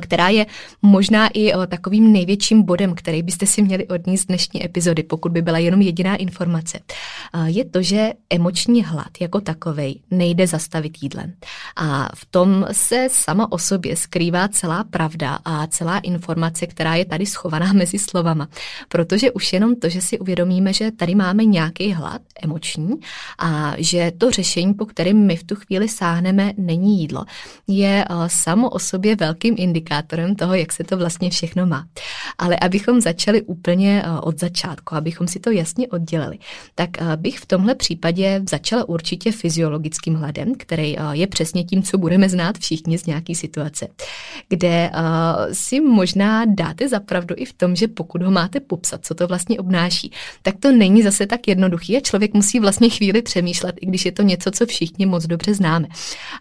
která 0.00 0.28
je 0.28 0.46
možná 0.82 1.28
i 1.34 1.52
takovým 1.68 2.12
největším 2.12 2.62
bodem, 2.62 2.94
který 2.94 3.22
byste 3.22 3.46
si 3.46 3.62
měli 3.62 3.86
odníst 3.86 4.22
z 4.24 4.26
dnešní 4.26 4.64
epizody, 4.64 5.02
pokud 5.02 5.32
by 5.32 5.42
byla 5.42 5.58
jenom 5.58 5.80
jediná 5.80 6.16
informace, 6.16 6.78
je 7.44 7.64
to, 7.64 7.82
že 7.82 8.12
emoční 8.30 8.84
hlad 8.84 9.08
jako 9.20 9.40
takovej 9.40 10.00
nejde 10.10 10.46
zastavit 10.46 11.02
jídlem. 11.02 11.32
A 11.76 12.08
v 12.14 12.26
tom 12.30 12.66
se 12.72 13.08
sama 13.10 13.52
o 13.52 13.58
sobě 13.58 13.96
skrývá 13.96 14.48
celá 14.48 14.84
pravda 14.84 15.38
a 15.44 15.66
celá 15.66 15.98
informace, 15.98 16.66
která 16.66 16.94
je 16.94 17.04
tady 17.04 17.26
schovaná 17.26 17.72
mezi 17.72 17.98
slovama. 17.98 18.48
Protože 18.88 19.30
už 19.30 19.52
jenom 19.52 19.76
to, 19.76 19.88
že 19.88 20.00
si 20.00 20.18
uvědomíme, 20.18 20.72
že 20.72 20.90
tady 20.90 21.14
máme 21.14 21.44
nějaký 21.44 21.92
hlad 21.92 22.22
emoční 22.42 22.94
a 23.38 23.72
že 23.78 24.12
to 24.18 24.30
řešení, 24.30 24.74
po 24.74 24.86
kterém 24.86 25.26
my 25.26 25.36
v 25.36 25.44
tu 25.44 25.54
chvíli 25.54 25.88
sáhneme, 25.88 26.52
není 26.56 27.00
jídlo, 27.00 27.24
je 27.66 28.04
samo 28.26 28.70
o 28.70 28.78
sobě 28.78 29.16
velkým 29.16 29.54
indikátorem 29.58 29.75
indikátorem 29.76 30.36
toho, 30.36 30.54
jak 30.54 30.72
se 30.72 30.84
to 30.84 30.96
vlastně 30.96 31.30
všechno 31.30 31.66
má. 31.66 31.86
Ale 32.38 32.56
abychom 32.56 33.00
začali 33.00 33.42
úplně 33.42 34.02
eh, 34.02 34.20
od 34.20 34.40
začátku, 34.40 34.94
abychom 34.94 35.28
si 35.28 35.40
to 35.40 35.50
jasně 35.50 35.88
oddělili, 35.88 36.38
tak 36.74 36.90
eh, 36.98 37.16
bych 37.16 37.38
v 37.38 37.46
tomhle 37.46 37.74
případě 37.74 38.40
začala 38.48 38.88
určitě 38.88 39.32
fyziologickým 39.32 40.14
hladem, 40.14 40.54
který 40.54 40.98
eh, 40.98 41.02
je 41.12 41.26
přesně 41.26 41.64
tím, 41.64 41.82
co 41.82 41.98
budeme 41.98 42.28
znát 42.28 42.58
všichni 42.58 42.98
z 42.98 43.06
nějaké 43.06 43.34
situace. 43.34 43.88
kde 44.48 44.90
si 45.52 45.80
možná 45.80 46.44
dáte 46.44 46.88
zapravdu 46.88 47.34
i 47.38 47.44
v 47.44 47.52
tom, 47.52 47.76
že 47.76 47.88
pokud 47.88 48.22
ho 48.22 48.30
máte 48.30 48.60
popsat, 48.60 49.04
co 49.04 49.14
to 49.14 49.26
vlastně 49.26 49.58
obnáší, 49.58 50.10
tak 50.42 50.54
to 50.60 50.72
není 50.72 51.02
zase 51.02 51.26
tak 51.26 51.48
jednoduchý 51.48 51.96
a 51.96 52.00
člověk 52.00 52.34
musí 52.34 52.60
vlastně 52.60 52.88
chvíli 52.88 53.22
přemýšlet, 53.22 53.76
i 53.80 53.86
když 53.86 54.04
je 54.04 54.12
to 54.12 54.22
něco, 54.22 54.50
co 54.50 54.66
všichni 54.66 55.06
moc 55.06 55.26
dobře 55.26 55.54
známe. 55.54 55.88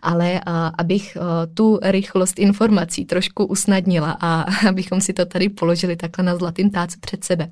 Ale 0.01 0.42
abych 0.77 1.18
tu 1.54 1.80
rychlost 1.82 2.39
informací 2.39 3.06
trošku 3.25 3.46
usnadnila 3.46 4.17
a 4.22 4.46
abychom 4.70 5.01
si 5.01 5.13
to 5.13 5.25
tady 5.25 5.50
položili 5.50 5.96
takhle 5.96 6.25
na 6.25 6.36
zlatým 6.36 6.70
tácu 6.70 6.98
před 7.00 7.24
sebe, 7.24 7.50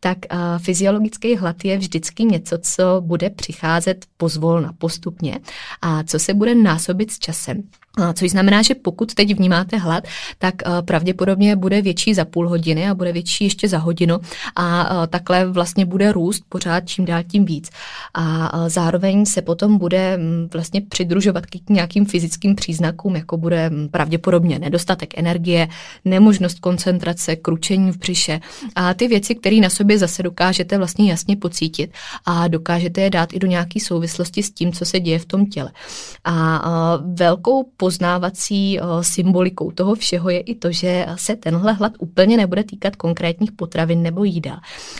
tak 0.00 0.18
uh, 0.32 0.38
fyziologický 0.58 1.36
hlad 1.36 1.64
je 1.64 1.78
vždycky 1.78 2.24
něco, 2.24 2.58
co 2.58 3.00
bude 3.00 3.30
přicházet 3.30 4.04
pozvolna, 4.16 4.72
postupně 4.78 5.40
a 5.82 6.02
co 6.02 6.18
se 6.18 6.34
bude 6.34 6.54
násobit 6.54 7.10
s 7.10 7.18
časem. 7.18 7.62
Což 8.14 8.30
znamená, 8.30 8.62
že 8.62 8.74
pokud 8.74 9.14
teď 9.14 9.36
vnímáte 9.36 9.76
hlad, 9.76 10.04
tak 10.38 10.54
pravděpodobně 10.84 11.56
bude 11.56 11.82
větší 11.82 12.14
za 12.14 12.24
půl 12.24 12.48
hodiny 12.48 12.88
a 12.88 12.94
bude 12.94 13.12
větší 13.12 13.44
ještě 13.44 13.68
za 13.68 13.78
hodinu 13.78 14.20
a 14.56 15.06
takhle 15.06 15.46
vlastně 15.46 15.86
bude 15.86 16.12
růst 16.12 16.44
pořád 16.48 16.80
čím 16.80 17.04
dál 17.04 17.22
tím 17.22 17.44
víc. 17.44 17.70
A 18.14 18.68
zároveň 18.68 19.26
se 19.26 19.42
potom 19.42 19.78
bude 19.78 20.18
vlastně 20.52 20.80
přidružovat 20.80 21.46
k 21.46 21.70
nějakým 21.70 22.04
fyzickým 22.04 22.54
příznakům, 22.54 23.16
jako 23.16 23.36
bude 23.36 23.70
pravděpodobně 23.90 24.58
nedostatek 24.58 25.18
energie, 25.18 25.68
nemožnost 26.04 26.60
koncentrace, 26.60 27.36
kručení 27.36 27.92
v 27.92 27.98
břiše 27.98 28.40
a 28.74 28.94
ty 28.94 29.08
věci, 29.08 29.34
které 29.34 29.56
na 29.56 29.70
sobě 29.70 29.98
zase 29.98 30.22
dokážete 30.22 30.78
vlastně 30.78 31.10
jasně 31.10 31.36
pocítit 31.36 31.90
a 32.26 32.48
dokážete 32.48 33.00
je 33.00 33.10
dát 33.10 33.32
i 33.32 33.38
do 33.38 33.46
nějaké 33.46 33.80
souvislosti 33.80 34.42
s 34.42 34.50
tím, 34.50 34.72
co 34.72 34.84
se 34.84 35.00
děje 35.00 35.18
v 35.18 35.26
tom 35.26 35.46
těle. 35.46 35.72
A 36.24 36.98
velkou 37.18 37.62
poznávací 37.84 38.80
eh, 38.80 38.82
symbolikou 39.00 39.70
toho 39.70 39.94
všeho 39.94 40.30
je 40.30 40.40
i 40.40 40.54
to, 40.54 40.72
že 40.72 41.06
se 41.16 41.36
tenhle 41.36 41.72
hlad 41.72 41.92
úplně 41.98 42.36
nebude 42.36 42.64
týkat 42.64 42.96
konkrétních 42.96 43.52
potravin 43.52 44.02
nebo 44.02 44.24
jídel, 44.24 44.56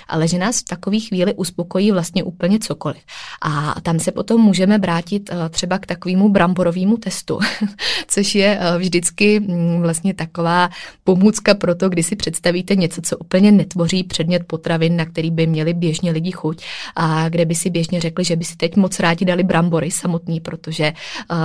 ale 0.09 0.29
že 0.29 0.39
nás 0.39 0.61
v 0.61 0.65
takové 0.65 1.01
chvíli 1.01 1.35
uspokojí 1.35 1.93
vlastně 1.93 2.23
úplně 2.25 2.59
cokoliv. 2.59 3.01
A 3.43 3.81
tam 3.81 3.99
se 3.99 4.13
potom 4.13 4.41
můžeme 4.41 4.79
vrátit 4.79 5.31
eh, 5.33 5.49
třeba 5.49 5.79
k 5.79 5.87
takovému 5.87 6.29
bramborovému 6.29 6.97
testu, 6.97 7.39
což 8.09 8.35
je 8.35 8.59
eh, 8.61 8.79
vždycky 8.79 9.41
mm, 9.41 9.81
vlastně 9.81 10.15
taková 10.15 10.69
pomůcka 11.05 11.55
pro 11.55 11.75
to, 11.75 11.89
kdy 11.89 12.03
si 12.03 12.17
představíte 12.17 12.77
něco, 12.77 13.01
co 13.03 13.17
úplně 13.19 13.53
netvoří 13.53 14.05
předmět 14.05 14.45
potravin, 14.45 14.97
na 14.97 15.07
který 15.07 15.31
by 15.31 15.47
měli 15.47 15.75
běžně 15.75 16.11
lidi 16.13 16.33
chuť 16.33 16.65
a 16.97 17.29
kde 17.29 17.45
by 17.45 17.55
si 17.55 17.71
běžně 17.71 18.01
řekli, 18.01 18.25
že 18.25 18.37
by 18.37 18.45
si 18.45 18.57
teď 18.57 18.77
moc 18.77 19.01
rádi 19.01 19.25
dali 19.25 19.43
brambory 19.43 19.91
samotný, 19.91 20.41
protože 20.41 20.93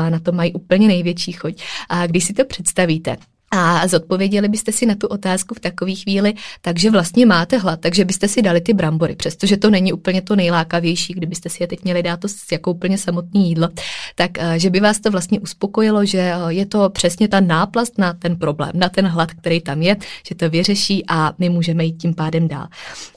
na 0.10 0.20
to 0.20 0.32
mají 0.32 0.54
úplně 0.54 0.88
největší 0.88 1.29
příchoď. 1.30 1.64
A 1.90 2.08
když 2.08 2.24
si 2.24 2.34
to 2.34 2.46
představíte, 2.46 3.18
a 3.52 3.88
zodpověděli 3.88 4.48
byste 4.48 4.72
si 4.72 4.86
na 4.86 4.96
tu 4.96 5.08
otázku 5.08 5.56
v 5.56 5.60
takové 5.60 5.96
chvíli, 5.96 6.34
takže 6.62 6.92
vlastně 6.92 7.26
máte 7.26 7.58
hlad, 7.58 7.80
takže 7.80 8.06
byste 8.06 8.28
si 8.28 8.42
dali 8.42 8.62
ty 8.62 8.74
brambory, 8.74 9.16
přestože 9.16 9.58
to 9.58 9.70
není 9.70 9.94
úplně 9.94 10.22
to 10.22 10.36
nejlákavější, 10.36 11.14
kdybyste 11.14 11.50
si 11.50 11.64
je 11.64 11.68
teď 11.68 11.84
měli 11.84 12.04
dát 12.04 12.20
to 12.20 12.28
jako 12.52 12.72
úplně 12.72 12.98
samotné 12.98 13.40
jídlo, 13.40 13.70
tak 14.16 14.32
eh, 14.40 14.60
že 14.60 14.70
by 14.70 14.80
vás 14.80 15.00
to 15.00 15.12
vlastně 15.12 15.40
uspokojilo, 15.40 16.06
že 16.06 16.20
eh, 16.20 16.36
je 16.48 16.66
to 16.66 16.90
přesně 16.90 17.28
ta 17.28 17.40
náplast 17.40 17.98
na 17.98 18.14
ten 18.14 18.36
problém, 18.36 18.72
na 18.74 18.90
ten 18.90 19.08
hlad, 19.08 19.32
který 19.32 19.62
tam 19.62 19.82
je, 19.82 19.98
že 20.28 20.36
to 20.36 20.50
vyřeší 20.50 21.04
a 21.08 21.34
my 21.38 21.50
můžeme 21.50 21.86
jít 21.86 21.98
tím 21.98 22.14
pádem 22.14 22.48
dál. 22.48 22.68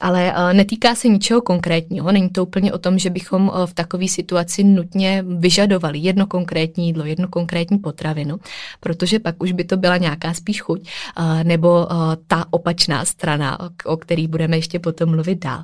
Ale 0.01 0.33
eh, 0.35 0.53
netýká 0.53 0.95
se 0.95 1.07
ničeho 1.07 1.41
konkrétního, 1.41 2.11
není 2.11 2.29
to 2.29 2.43
úplně 2.43 2.73
o 2.73 2.77
tom, 2.77 2.99
že 2.99 3.09
bychom 3.09 3.51
v 3.65 3.73
takové 3.73 4.07
situaci 4.07 4.63
nutně 4.63 5.23
vyžadovali 5.27 5.99
jedno 5.99 6.27
konkrétní 6.27 6.87
jídlo, 6.87 7.05
jednu 7.05 7.27
konkrétní 7.27 7.77
potravinu, 7.77 8.39
protože 8.79 9.19
pak 9.19 9.43
už 9.43 9.51
by 9.51 9.63
to 9.63 9.77
byla 9.77 9.97
nějaká 9.97 10.22
nějaká 10.23 10.33
spíš 10.33 10.61
chuť, 10.61 10.89
nebo 11.43 11.87
ta 12.27 12.45
opačná 12.49 13.05
strana, 13.05 13.57
o 13.85 13.97
který 13.97 14.27
budeme 14.27 14.57
ještě 14.57 14.79
potom 14.79 15.09
mluvit 15.09 15.43
dál. 15.43 15.63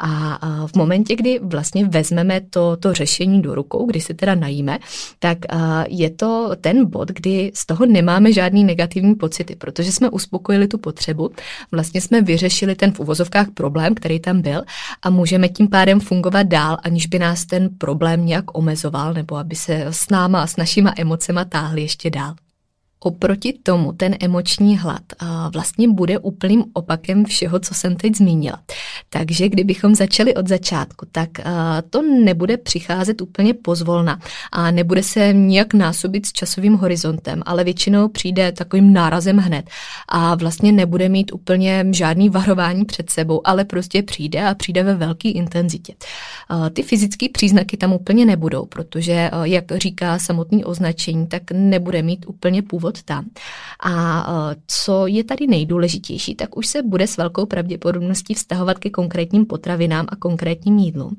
A 0.00 0.38
v 0.66 0.76
momentě, 0.76 1.16
kdy 1.16 1.40
vlastně 1.42 1.86
vezmeme 1.86 2.40
to, 2.40 2.76
to 2.76 2.94
řešení 2.94 3.42
do 3.42 3.54
rukou, 3.54 3.86
kdy 3.86 4.00
se 4.00 4.14
teda 4.14 4.34
najíme, 4.34 4.78
tak 5.18 5.38
je 5.88 6.10
to 6.10 6.50
ten 6.60 6.90
bod, 6.90 7.08
kdy 7.08 7.52
z 7.54 7.66
toho 7.66 7.86
nemáme 7.86 8.32
žádný 8.32 8.64
negativní 8.64 9.14
pocity, 9.14 9.56
protože 9.56 9.92
jsme 9.92 10.10
uspokojili 10.10 10.68
tu 10.68 10.78
potřebu, 10.78 11.30
vlastně 11.72 12.00
jsme 12.00 12.22
vyřešili 12.22 12.74
ten 12.74 12.92
v 12.92 13.00
uvozovkách 13.00 13.46
problém, 13.54 13.94
který 13.94 14.20
tam 14.20 14.40
byl 14.40 14.62
a 15.02 15.10
můžeme 15.10 15.48
tím 15.48 15.68
pádem 15.68 16.00
fungovat 16.00 16.46
dál, 16.46 16.78
aniž 16.82 17.06
by 17.06 17.18
nás 17.18 17.46
ten 17.46 17.68
problém 17.78 18.26
nějak 18.26 18.58
omezoval 18.58 19.14
nebo 19.14 19.36
aby 19.36 19.54
se 19.54 19.84
s 19.90 20.10
náma 20.10 20.42
a 20.42 20.46
s 20.46 20.56
našima 20.56 20.92
emocema 20.96 21.44
táhli 21.44 21.82
ještě 21.82 22.10
dál. 22.10 22.34
Oproti 23.00 23.52
tomu 23.62 23.92
ten 23.92 24.16
emoční 24.20 24.78
hlad 24.78 25.02
vlastně 25.52 25.88
bude 25.88 26.18
úplným 26.18 26.64
opakem 26.72 27.24
všeho, 27.24 27.58
co 27.58 27.74
jsem 27.74 27.96
teď 27.96 28.16
zmínila. 28.16 28.60
Takže 29.10 29.48
kdybychom 29.48 29.94
začali 29.94 30.34
od 30.34 30.48
začátku, 30.48 31.06
tak 31.12 31.28
to 31.90 32.02
nebude 32.02 32.56
přicházet 32.56 33.20
úplně 33.20 33.54
pozvolna 33.54 34.20
a 34.52 34.70
nebude 34.70 35.02
se 35.02 35.32
nijak 35.32 35.74
násobit 35.74 36.26
s 36.26 36.32
časovým 36.32 36.74
horizontem, 36.74 37.42
ale 37.46 37.64
většinou 37.64 38.08
přijde 38.08 38.52
takovým 38.52 38.92
nárazem 38.92 39.36
hned 39.36 39.70
a 40.08 40.34
vlastně 40.34 40.72
nebude 40.72 41.08
mít 41.08 41.32
úplně 41.32 41.84
žádný 41.90 42.28
varování 42.28 42.84
před 42.84 43.10
sebou, 43.10 43.40
ale 43.44 43.64
prostě 43.64 44.02
přijde 44.02 44.44
a 44.44 44.54
přijde 44.54 44.82
ve 44.82 44.94
velké 44.94 45.28
intenzitě. 45.28 45.94
Ty 46.72 46.82
fyzické 46.82 47.26
příznaky 47.32 47.76
tam 47.76 47.92
úplně 47.92 48.26
nebudou, 48.26 48.66
protože, 48.66 49.30
jak 49.42 49.64
říká 49.76 50.18
samotný 50.18 50.64
označení, 50.64 51.26
tak 51.26 51.42
nebude 51.52 52.02
mít 52.02 52.24
úplně 52.28 52.62
původ 52.62 52.87
původ 52.88 53.02
tam. 53.02 53.24
A 53.82 54.26
e, 54.52 54.56
co 54.66 55.06
je 55.06 55.24
tady 55.24 55.46
nejdůležitější, 55.46 56.34
tak 56.34 56.56
už 56.56 56.66
se 56.66 56.82
bude 56.82 57.06
s 57.06 57.16
velkou 57.16 57.46
pravděpodobností 57.46 58.34
vztahovat 58.34 58.78
ke 58.78 58.90
konkrétním 58.90 59.46
potravinám 59.46 60.06
a 60.08 60.16
konkrétním 60.16 60.78
jídlům. 60.78 61.16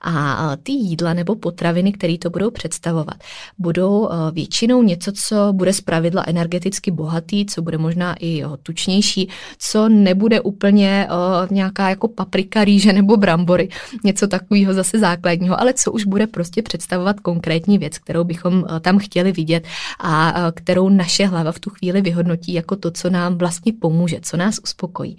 A 0.00 0.12
e, 0.52 0.56
ty 0.56 0.72
jídla 0.72 1.14
nebo 1.14 1.36
potraviny, 1.36 1.92
které 1.92 2.18
to 2.18 2.30
budou 2.30 2.50
představovat, 2.50 3.16
budou 3.58 4.08
e, 4.08 4.30
většinou 4.32 4.82
něco, 4.82 5.12
co 5.12 5.52
bude 5.52 5.72
zpravidla 5.72 6.24
energeticky 6.26 6.90
bohatý, 6.90 7.46
co 7.46 7.62
bude 7.62 7.78
možná 7.78 8.14
i 8.20 8.42
tučnější, 8.62 9.28
co 9.58 9.88
nebude 9.88 10.40
úplně 10.40 11.08
nějaká 11.50 11.88
jako 11.88 12.08
paprika, 12.08 12.64
rýže 12.64 12.92
nebo 12.92 13.16
brambory, 13.16 13.68
něco 14.04 14.28
takového 14.28 14.74
zase 14.74 14.98
základního, 14.98 15.60
ale 15.60 15.74
co 15.74 15.92
už 15.92 16.04
bude 16.04 16.26
prostě 16.26 16.62
představovat 16.62 17.20
konkrétní 17.20 17.78
věc, 17.78 17.98
kterou 17.98 18.24
bychom 18.24 18.64
tam 18.80 18.98
chtěli 18.98 19.32
vidět 19.32 19.64
a 20.00 20.32
kterou 20.54 20.88
naše 20.88 21.11
naše 21.12 21.26
hlava 21.26 21.52
v 21.52 21.58
tu 21.58 21.70
chvíli 21.70 22.00
vyhodnotí 22.00 22.52
jako 22.52 22.76
to, 22.76 22.90
co 22.90 23.10
nám 23.10 23.38
vlastně 23.38 23.72
pomůže, 23.80 24.20
co 24.22 24.36
nás 24.36 24.58
uspokojí. 24.64 25.16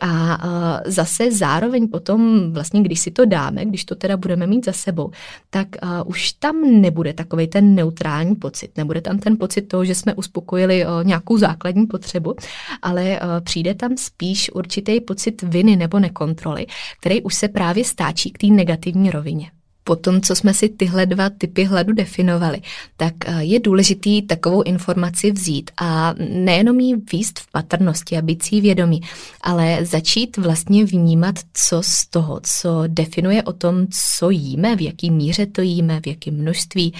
A 0.00 0.38
zase 0.86 1.32
zároveň 1.32 1.88
potom, 1.88 2.52
vlastně, 2.52 2.82
když 2.82 3.00
si 3.00 3.10
to 3.10 3.24
dáme, 3.24 3.64
když 3.64 3.84
to 3.84 3.94
teda 3.94 4.16
budeme 4.16 4.46
mít 4.46 4.64
za 4.64 4.72
sebou, 4.72 5.10
tak 5.50 5.68
už 6.04 6.32
tam 6.32 6.80
nebude 6.80 7.12
takový 7.12 7.46
ten 7.46 7.74
neutrální 7.74 8.36
pocit. 8.36 8.76
Nebude 8.76 9.00
tam 9.00 9.18
ten 9.18 9.36
pocit 9.36 9.62
toho, 9.62 9.84
že 9.84 9.94
jsme 9.94 10.14
uspokojili 10.14 10.86
nějakou 11.02 11.38
základní 11.38 11.86
potřebu, 11.86 12.34
ale 12.82 13.20
přijde 13.44 13.74
tam 13.74 13.96
spíš 13.96 14.50
určitý 14.54 15.00
pocit 15.00 15.42
viny 15.42 15.76
nebo 15.76 15.98
nekontroly, 15.98 16.66
který 17.00 17.22
už 17.22 17.34
se 17.34 17.48
právě 17.48 17.84
stáčí 17.84 18.30
k 18.30 18.38
té 18.38 18.46
negativní 18.46 19.10
rovině 19.10 19.50
po 19.84 19.96
tom, 19.96 20.20
co 20.20 20.36
jsme 20.36 20.54
si 20.54 20.68
tyhle 20.68 21.06
dva 21.06 21.30
typy 21.30 21.64
hladu 21.64 21.92
definovali, 21.92 22.60
tak 22.96 23.14
eh, 23.26 23.44
je 23.44 23.60
důležitý 23.60 24.22
takovou 24.22 24.62
informaci 24.62 25.32
vzít 25.32 25.70
a 25.80 26.14
nejenom 26.18 26.80
jí 26.80 26.94
výst 27.12 27.38
v 27.38 27.50
patrnosti 27.52 28.16
a 28.16 28.22
být 28.22 28.42
si 28.42 28.60
vědomí, 28.60 29.00
ale 29.40 29.78
začít 29.84 30.36
vlastně 30.36 30.84
vnímat, 30.84 31.34
co 31.54 31.82
z 31.82 32.06
toho, 32.06 32.40
co 32.42 32.82
definuje 32.86 33.42
o 33.42 33.52
tom, 33.52 33.86
co 34.18 34.30
jíme, 34.30 34.76
v 34.76 34.80
jaký 34.80 35.10
míře 35.10 35.46
to 35.46 35.60
jíme, 35.62 36.00
v 36.00 36.06
jakém 36.06 36.34
množství, 36.34 36.94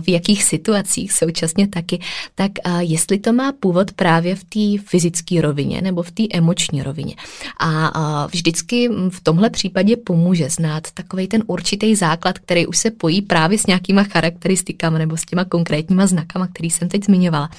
v 0.00 0.08
jakých 0.08 0.44
situacích 0.44 1.12
současně 1.12 1.68
taky, 1.68 2.00
tak 2.34 2.52
eh, 2.64 2.84
jestli 2.84 3.18
to 3.18 3.32
má 3.32 3.52
původ 3.52 3.92
právě 3.92 4.34
v 4.36 4.44
té 4.44 4.82
fyzické 4.86 5.40
rovině 5.40 5.82
nebo 5.82 6.02
v 6.02 6.10
té 6.10 6.22
emoční 6.32 6.82
rovině. 6.82 7.14
A 7.60 8.26
vždycky 8.26 8.88
v 9.08 9.20
tomhle 9.22 9.50
případě 9.50 9.96
pomůže 9.96 10.50
znát 10.50 10.90
takový 10.94 11.26
ten 11.26 11.42
určitý 11.46 11.94
základ 11.94 12.09
základ, 12.10 12.38
který 12.38 12.66
už 12.66 12.78
se 12.78 12.90
pojí 12.90 13.22
právě 13.22 13.58
s 13.58 13.66
nějakýma 13.66 14.02
charakteristikami 14.04 14.98
nebo 14.98 15.16
s 15.16 15.24
těma 15.24 15.44
konkrétníma 15.44 16.06
znakama, 16.06 16.46
který 16.46 16.70
jsem 16.70 16.88
teď 16.88 17.04
zmiňovala. 17.04 17.50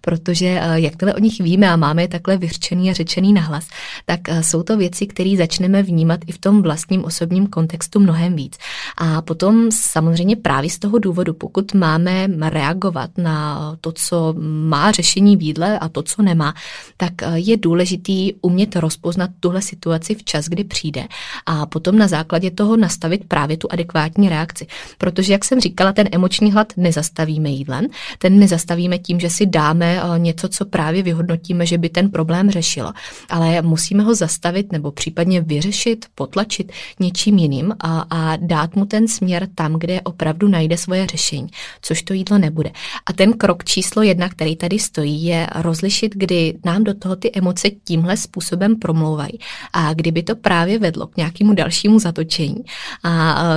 Protože 0.00 0.46
eh, 0.46 0.80
jakmile 0.80 1.14
o 1.14 1.18
nich 1.18 1.40
víme 1.40 1.70
a 1.70 1.76
máme 1.76 2.02
je 2.02 2.08
takhle 2.08 2.36
vyřčený 2.36 2.90
a 2.90 2.92
řečený 2.92 3.32
nahlas, 3.32 3.68
tak 4.06 4.20
eh, 4.28 4.42
jsou 4.42 4.62
to 4.62 4.76
věci, 4.76 5.06
které 5.06 5.34
začneme 5.38 5.82
vnímat 5.82 6.20
i 6.26 6.32
v 6.32 6.38
tom 6.38 6.62
vlastním 6.62 7.04
osobním 7.04 7.46
kontextu 7.46 8.00
mnohem 8.00 8.36
víc. 8.36 8.58
A 8.98 9.22
potom 9.22 9.70
samozřejmě 9.70 10.36
právě 10.36 10.70
z 10.70 10.78
toho 10.78 10.98
důvodu, 10.98 11.34
pokud 11.34 11.74
máme 11.74 12.28
reagovat 12.50 13.10
na 13.18 13.76
to, 13.80 13.92
co 13.92 14.34
má 14.70 14.92
řešení 14.92 15.36
v 15.36 15.42
jídle 15.42 15.78
a 15.78 15.88
to, 15.88 16.02
co 16.02 16.22
nemá, 16.22 16.54
tak 16.96 17.22
eh, 17.22 17.38
je 17.38 17.56
důležitý 17.56 18.32
umět 18.42 18.76
rozpoznat 18.76 19.30
tuhle 19.40 19.62
situaci 19.62 20.14
v 20.14 20.24
čas, 20.24 20.44
kdy 20.48 20.64
přijde 20.64 21.08
a 21.46 21.66
potom 21.66 21.98
na 21.98 22.08
základě 22.08 22.50
toho 22.50 22.76
nastavit 22.76 23.24
právě 23.28 23.56
tu 23.56 23.68
adekvátní 23.70 23.99
adekvátní 24.00 24.28
reakci. 24.28 24.66
Protože, 24.98 25.32
jak 25.32 25.44
jsem 25.44 25.60
říkala, 25.60 25.92
ten 25.92 26.08
emoční 26.12 26.52
hlad 26.52 26.72
nezastavíme 26.76 27.50
jídlem, 27.50 27.86
ten 28.18 28.38
nezastavíme 28.38 28.98
tím, 28.98 29.20
že 29.20 29.30
si 29.30 29.46
dáme 29.46 30.00
eh, 30.02 30.18
něco, 30.18 30.48
co 30.48 30.64
právě 30.64 31.02
vyhodnotíme, 31.02 31.66
že 31.66 31.78
by 31.78 31.88
ten 31.88 32.10
problém 32.10 32.50
řešilo, 32.50 32.92
ale 33.28 33.62
musíme 33.62 34.02
ho 34.02 34.14
zastavit 34.14 34.72
nebo 34.72 34.90
případně 34.90 35.40
vyřešit, 35.40 36.06
potlačit 36.14 36.72
něčím 37.00 37.38
jiným 37.38 37.74
a, 37.80 38.00
a 38.10 38.36
dát 38.36 38.76
mu 38.76 38.84
ten 38.84 39.08
směr 39.08 39.48
tam, 39.54 39.74
kde 39.74 40.00
opravdu 40.00 40.48
najde 40.48 40.76
svoje 40.76 41.06
řešení, 41.06 41.48
což 41.82 42.02
to 42.02 42.14
jídlo 42.14 42.38
nebude. 42.38 42.70
A 43.06 43.12
ten 43.12 43.32
krok 43.32 43.64
číslo 43.64 44.02
jedna, 44.02 44.28
který 44.28 44.56
tady 44.56 44.78
stojí, 44.78 45.24
je 45.24 45.46
rozlišit, 45.54 46.12
kdy 46.16 46.58
nám 46.64 46.84
do 46.84 46.94
toho 46.94 47.16
ty 47.16 47.30
emoce 47.34 47.70
tímhle 47.84 48.16
způsobem 48.16 48.76
promlouvají 48.76 49.38
a 49.72 49.94
kdyby 49.94 50.22
to 50.22 50.36
právě 50.36 50.78
vedlo 50.78 51.06
k 51.06 51.16
nějakému 51.16 51.54
dalšímu 51.54 51.98
zatočení. 51.98 52.64
A 53.04 53.10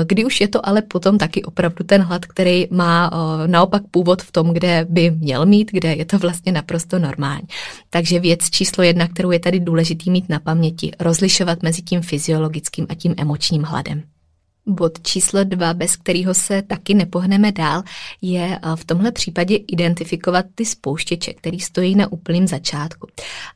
kdy 0.04 0.26
už 0.26 0.33
je 0.42 0.48
to 0.48 0.68
ale 0.68 0.82
potom 0.82 1.18
taky 1.18 1.44
opravdu 1.44 1.84
ten 1.84 2.02
hlad, 2.02 2.26
který 2.26 2.68
má 2.72 3.12
naopak 3.48 3.84
původ 3.92 4.22
v 4.22 4.32
tom, 4.32 4.54
kde 4.54 4.86
by 4.90 5.12
měl 5.12 5.46
mít, 5.46 5.72
kde 5.72 5.94
je 5.94 6.06
to 6.06 6.20
vlastně 6.20 6.52
naprosto 6.52 7.00
normální. 7.00 7.48
Takže 7.90 8.20
věc 8.20 8.50
číslo 8.50 8.84
jedna, 8.84 9.08
kterou 9.08 9.32
je 9.32 9.40
tady 9.40 9.60
důležitý 9.60 10.12
mít 10.12 10.30
na 10.30 10.40
paměti, 10.40 10.92
rozlišovat 11.00 11.64
mezi 11.64 11.82
tím 11.82 12.02
fyziologickým 12.02 12.86
a 12.90 12.96
tím 12.96 13.14
emočním 13.18 13.64
hladem. 13.64 14.04
Bod 14.68 15.02
číslo 15.02 15.44
dva, 15.44 15.74
bez 15.74 15.96
kterého 15.96 16.34
se 16.34 16.62
taky 16.62 16.94
nepohneme 16.94 17.52
dál, 17.52 17.84
je 18.22 18.60
eh, 18.64 18.76
v 18.76 18.86
tomhle 18.86 19.12
případě 19.12 19.56
identifikovat 19.56 20.46
ty 20.56 20.66
spouštěče, 20.66 21.34
který 21.34 21.60
stojí 21.60 21.96
na 21.96 22.12
úplném 22.12 22.48
začátku. 22.48 23.08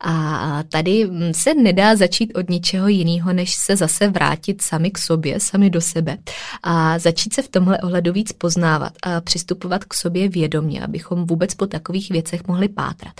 A 0.02 0.64
tady 0.70 1.06
mm, 1.06 1.34
se 1.34 1.54
nedá 1.54 1.96
začít 1.96 2.32
od 2.36 2.50
ničeho 2.50 2.88
jiného, 2.88 3.34
než 3.34 3.56
se 3.56 3.76
zase 3.76 4.08
vrátit 4.08 4.62
sami 4.62 4.92
k 4.92 4.98
sobě, 4.98 5.40
sami 5.40 5.70
do 5.70 5.82
sebe 5.82 6.18
a 6.64 7.00
začít 7.00 7.34
se 7.34 7.42
v 7.42 7.48
tomhle 7.48 7.78
ohledu 7.78 8.14
víc 8.14 8.32
poznávat 8.32 8.94
a 9.04 9.22
přistupovat 9.22 9.86
k 9.86 9.94
sobě 9.94 10.30
vědomě, 10.30 10.82
abychom 10.82 11.28
vůbec 11.28 11.54
po 11.54 11.68
takových 11.68 12.10
věcech 12.10 12.48
mohli 12.48 12.68
pátrat. 12.68 13.14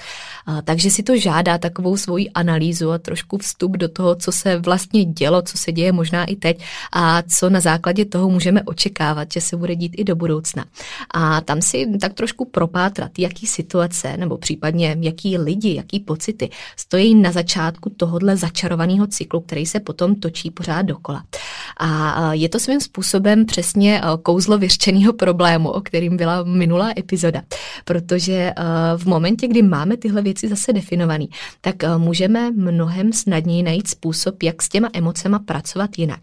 A 0.46 0.62
takže 0.62 0.92
si 0.92 1.04
to 1.04 1.18
žádá 1.18 1.58
takovou 1.58 1.98
svoji 1.98 2.30
analýzu 2.30 2.92
a 2.92 2.98
trošku 2.98 3.38
vstup 3.38 3.78
do 3.78 3.90
toho, 3.90 4.16
co 4.16 4.32
se 4.32 4.58
vlastně 4.58 5.06
dělo, 5.06 5.42
co 5.42 5.58
se 5.58 5.72
děje 5.72 5.92
možná 5.92 6.26
i 6.26 6.36
teď 6.36 6.64
a 6.94 7.22
co 7.22 7.50
na 7.50 7.60
základě 7.60 7.77
základě 7.78 8.06
toho 8.06 8.30
můžeme 8.30 8.64
očekávat, 8.64 9.32
že 9.32 9.42
se 9.42 9.58
bude 9.58 9.76
dít 9.76 9.94
i 9.98 10.04
do 10.04 10.16
budoucna. 10.16 10.66
A 11.14 11.42
tam 11.42 11.62
si 11.62 11.86
tak 12.02 12.14
trošku 12.14 12.46
propátrat, 12.46 13.12
jaký 13.20 13.48
situace 13.48 14.18
nebo 14.18 14.38
případně 14.38 14.98
jaký 15.02 15.38
lidi, 15.38 15.76
jaký 15.76 16.00
pocity 16.00 16.50
stojí 16.78 17.16
na 17.16 17.32
začátku 17.32 17.90
tohohle 17.90 18.38
začarovaného 18.38 19.08
cyklu, 19.08 19.42
který 19.42 19.66
se 19.66 19.80
potom 19.80 20.16
točí 20.16 20.52
pořád 20.52 20.82
dokola. 20.82 21.24
A 21.78 22.34
je 22.34 22.50
to 22.50 22.60
svým 22.60 22.82
způsobem 22.82 23.46
přesně 23.46 24.02
kouzlo 24.24 24.58
vyřčeného 24.58 25.14
problému, 25.14 25.70
o 25.70 25.82
kterým 25.82 26.18
byla 26.18 26.44
minulá 26.44 26.90
epizoda. 26.98 27.42
Protože 27.86 28.54
v 28.98 29.06
momentě, 29.06 29.48
kdy 29.48 29.62
máme 29.62 29.98
tyhle 29.98 30.22
věci 30.22 30.48
zase 30.48 30.74
definované, 30.74 31.26
tak 31.62 31.76
můžeme 31.98 32.52
mnohem 32.52 33.14
snadněji 33.14 33.64
najít 33.64 33.88
způsob, 33.88 34.44
jak 34.44 34.62
s 34.62 34.70
těma 34.70 34.90
emocema 34.94 35.40
pracovat 35.40 35.90
jinak. 35.98 36.20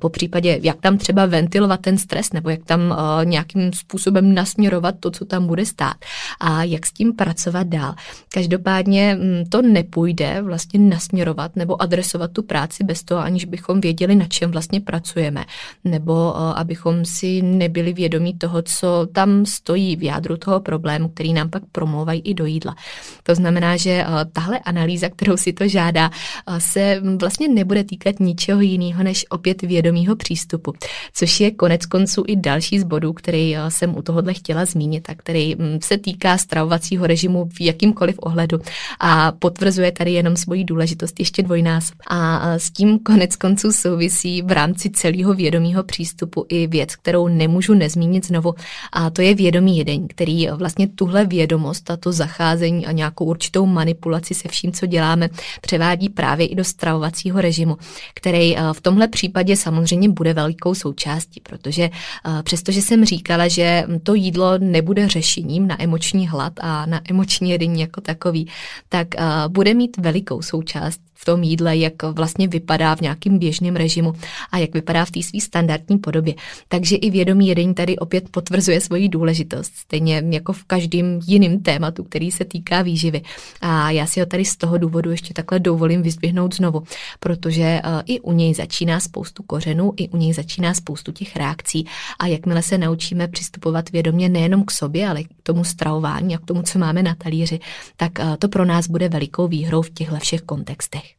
Po 0.00 0.08
případě, 0.08 0.60
jak 0.62 0.80
tam 0.80 0.93
tam 0.94 0.98
třeba 0.98 1.26
ventilovat 1.26 1.80
ten 1.80 1.98
stres 1.98 2.32
nebo 2.32 2.50
jak 2.50 2.64
tam 2.64 2.80
uh, 2.80 3.24
nějakým 3.24 3.72
způsobem 3.72 4.34
nasměrovat 4.34 4.94
to, 5.00 5.10
co 5.10 5.24
tam 5.24 5.46
bude 5.46 5.66
stát 5.66 5.96
a 6.40 6.64
jak 6.64 6.86
s 6.86 6.92
tím 6.92 7.12
pracovat 7.12 7.66
dál. 7.66 7.94
Každopádně 8.34 9.18
um, 9.20 9.50
to 9.50 9.62
nepůjde 9.62 10.42
vlastně 10.42 10.80
nasměrovat 10.80 11.56
nebo 11.56 11.82
adresovat 11.82 12.30
tu 12.32 12.42
práci 12.42 12.84
bez 12.84 13.02
toho, 13.02 13.20
aniž 13.20 13.44
bychom 13.44 13.80
věděli, 13.80 14.14
na 14.14 14.26
čem 14.26 14.50
vlastně 14.50 14.80
pracujeme, 14.80 15.44
nebo 15.84 16.12
uh, 16.12 16.38
abychom 16.56 17.04
si 17.04 17.42
nebyli 17.42 17.92
vědomí 17.92 18.34
toho, 18.38 18.62
co 18.62 19.06
tam 19.12 19.46
stojí 19.46 19.96
v 19.96 20.02
jádru 20.02 20.36
toho 20.36 20.60
problému, 20.60 21.08
který 21.08 21.32
nám 21.32 21.50
pak 21.50 21.62
promlouvají 21.72 22.20
i 22.20 22.34
do 22.34 22.46
jídla. 22.46 22.74
To 23.22 23.34
znamená, 23.34 23.76
že 23.76 24.04
uh, 24.06 24.14
tahle 24.32 24.58
analýza, 24.58 25.08
kterou 25.08 25.36
si 25.36 25.52
to 25.52 25.68
žádá, 25.68 26.10
uh, 26.48 26.56
se 26.58 27.02
vlastně 27.20 27.48
nebude 27.48 27.84
týkat 27.84 28.20
ničeho 28.20 28.60
jiného 28.60 29.02
než 29.02 29.26
opět 29.30 29.62
vědomího 29.62 30.16
přístupu 30.16 30.72
což 31.12 31.40
je 31.40 31.50
konec 31.50 31.86
konců 31.86 32.24
i 32.26 32.36
další 32.36 32.78
z 32.78 32.84
bodů, 32.84 33.12
který 33.12 33.56
eh, 33.56 33.70
jsem 33.70 33.96
u 33.96 34.02
tohohle 34.02 34.34
chtěla 34.34 34.64
zmínit 34.64 35.10
a 35.10 35.14
který 35.14 35.54
mm, 35.54 35.78
se 35.82 35.98
týká 35.98 36.38
stravovacího 36.38 37.06
režimu 37.06 37.48
v 37.52 37.60
jakýmkoliv 37.60 38.16
ohledu 38.18 38.58
a 39.00 39.32
potvrzuje 39.32 39.92
tady 39.92 40.12
jenom 40.12 40.36
svoji 40.36 40.64
důležitost 40.64 41.20
ještě 41.20 41.42
dvojnásob. 41.42 41.98
A 42.06 42.52
s 42.58 42.70
tím 42.70 42.98
konec 42.98 43.36
konců 43.36 43.72
souvisí 43.72 44.42
v 44.42 44.52
rámci 44.52 44.90
celého 44.90 45.34
vědomího 45.34 45.82
přístupu 45.82 46.46
i 46.48 46.66
věc, 46.66 46.96
kterou 46.96 47.28
nemůžu 47.28 47.74
nezmínit 47.74 48.26
znovu, 48.26 48.54
a 48.92 49.10
to 49.10 49.22
je 49.22 49.34
vědomý 49.34 49.78
jedení, 49.78 50.08
který 50.08 50.48
vlastně 50.48 50.88
tuhle 50.88 51.24
vědomost 51.24 51.90
a 51.90 51.96
to 51.96 52.12
zacházení 52.12 52.86
a 52.86 52.92
nějakou 52.92 53.24
určitou 53.24 53.66
manipulaci 53.66 54.34
se 54.34 54.48
vším, 54.48 54.72
co 54.72 54.86
děláme, 54.86 55.28
převádí 55.60 56.08
právě 56.08 56.46
i 56.46 56.54
do 56.54 56.64
stravovacího 56.64 57.40
režimu, 57.40 57.76
který 58.14 58.56
eh, 58.56 58.60
v 58.72 58.80
tomhle 58.80 59.08
případě 59.08 59.56
samozřejmě 59.56 60.08
bude 60.08 60.34
velkou 60.74 60.80
součástí, 60.80 61.40
protože 61.40 61.90
uh, 61.90 62.42
přestože 62.42 62.82
jsem 62.82 63.04
říkala, 63.04 63.48
že 63.48 63.84
to 64.02 64.14
jídlo 64.14 64.58
nebude 64.58 65.08
řešením 65.08 65.66
na 65.66 65.82
emoční 65.82 66.28
hlad 66.28 66.52
a 66.60 66.86
na 66.86 67.00
emoční 67.10 67.50
jedení 67.50 67.80
jako 67.80 68.00
takový, 68.00 68.48
tak 68.88 69.08
uh, 69.18 69.52
bude 69.52 69.74
mít 69.74 69.96
velikou 69.96 70.42
součást 70.42 71.00
v 71.14 71.24
tom 71.24 71.42
jídle, 71.42 71.76
jak 71.76 72.02
vlastně 72.02 72.48
vypadá 72.48 72.96
v 72.96 73.00
nějakým 73.00 73.38
běžném 73.38 73.76
režimu 73.76 74.12
a 74.52 74.58
jak 74.58 74.74
vypadá 74.74 75.04
v 75.04 75.10
té 75.10 75.22
své 75.22 75.40
standardní 75.40 75.98
podobě. 75.98 76.34
Takže 76.68 76.96
i 76.96 77.10
vědomí 77.10 77.48
jedení 77.48 77.74
tady 77.74 77.96
opět 77.96 78.28
potvrzuje 78.28 78.80
svoji 78.80 79.08
důležitost, 79.08 79.72
stejně 79.76 80.22
jako 80.30 80.52
v 80.52 80.64
každém 80.64 81.20
jiném 81.26 81.62
tématu, 81.62 82.04
který 82.04 82.30
se 82.30 82.44
týká 82.44 82.82
výživy. 82.82 83.22
A 83.60 83.90
já 83.90 84.06
si 84.06 84.20
ho 84.20 84.26
tady 84.26 84.44
z 84.44 84.56
toho 84.56 84.78
důvodu 84.78 85.10
ještě 85.10 85.34
takhle 85.34 85.58
dovolím 85.58 86.02
vyzvihnout 86.02 86.54
znovu, 86.54 86.82
protože 87.20 87.80
uh, 87.84 88.02
i 88.06 88.20
u 88.20 88.32
něj 88.32 88.54
začíná 88.54 89.00
spoustu 89.00 89.42
kořenů, 89.42 89.92
i 89.96 90.08
u 90.08 90.16
něj 90.16 90.32
začíná 90.32 90.63
spoustu 90.72 91.12
těch 91.12 91.36
reakcí. 91.36 91.86
A 92.18 92.26
jakmile 92.26 92.62
se 92.62 92.78
naučíme 92.78 93.28
přistupovat 93.28 93.90
vědomě 93.90 94.28
nejenom 94.28 94.64
k 94.64 94.70
sobě, 94.70 95.08
ale 95.08 95.24
k 95.24 95.28
tomu 95.42 95.64
stravování 95.64 96.34
a 96.34 96.38
k 96.38 96.44
tomu, 96.44 96.62
co 96.62 96.78
máme 96.78 97.02
na 97.02 97.14
talíři, 97.14 97.60
tak 97.96 98.12
uh, 98.18 98.36
to 98.36 98.48
pro 98.48 98.64
nás 98.64 98.88
bude 98.88 99.08
velikou 99.08 99.48
výhrou 99.48 99.82
v 99.82 99.90
těchto 99.90 100.16
všech 100.16 100.42
kontextech 100.42 101.14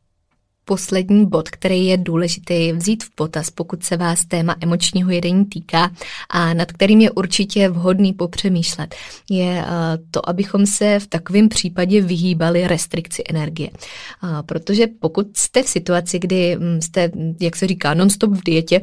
poslední 0.65 1.25
bod, 1.25 1.49
který 1.49 1.85
je 1.85 1.97
důležitý 1.97 2.71
vzít 2.71 3.03
v 3.03 3.09
potaz, 3.15 3.49
pokud 3.49 3.83
se 3.83 3.97
vás 3.97 4.25
téma 4.25 4.55
emočního 4.61 5.11
jedení 5.11 5.45
týká 5.45 5.91
a 6.29 6.53
nad 6.53 6.71
kterým 6.71 7.01
je 7.01 7.11
určitě 7.11 7.69
vhodný 7.69 8.13
popřemýšlet, 8.13 8.95
je 9.29 9.65
eh, 9.65 9.97
to, 10.11 10.29
abychom 10.29 10.65
se 10.65 10.99
v 10.99 11.07
takovém 11.07 11.49
případě 11.49 12.01
vyhýbali 12.01 12.67
restrikci 12.67 13.23
energie. 13.29 13.69
Protože 14.45 14.87
pokud 14.87 15.37
jste 15.37 15.63
v 15.63 15.67
situaci, 15.67 16.19
kdy 16.19 16.57
hm, 16.59 16.81
jste, 16.81 17.11
jak 17.39 17.55
se 17.55 17.67
říká, 17.67 17.93
non-stop 17.93 18.31
v 18.31 18.43
dietě, 18.43 18.81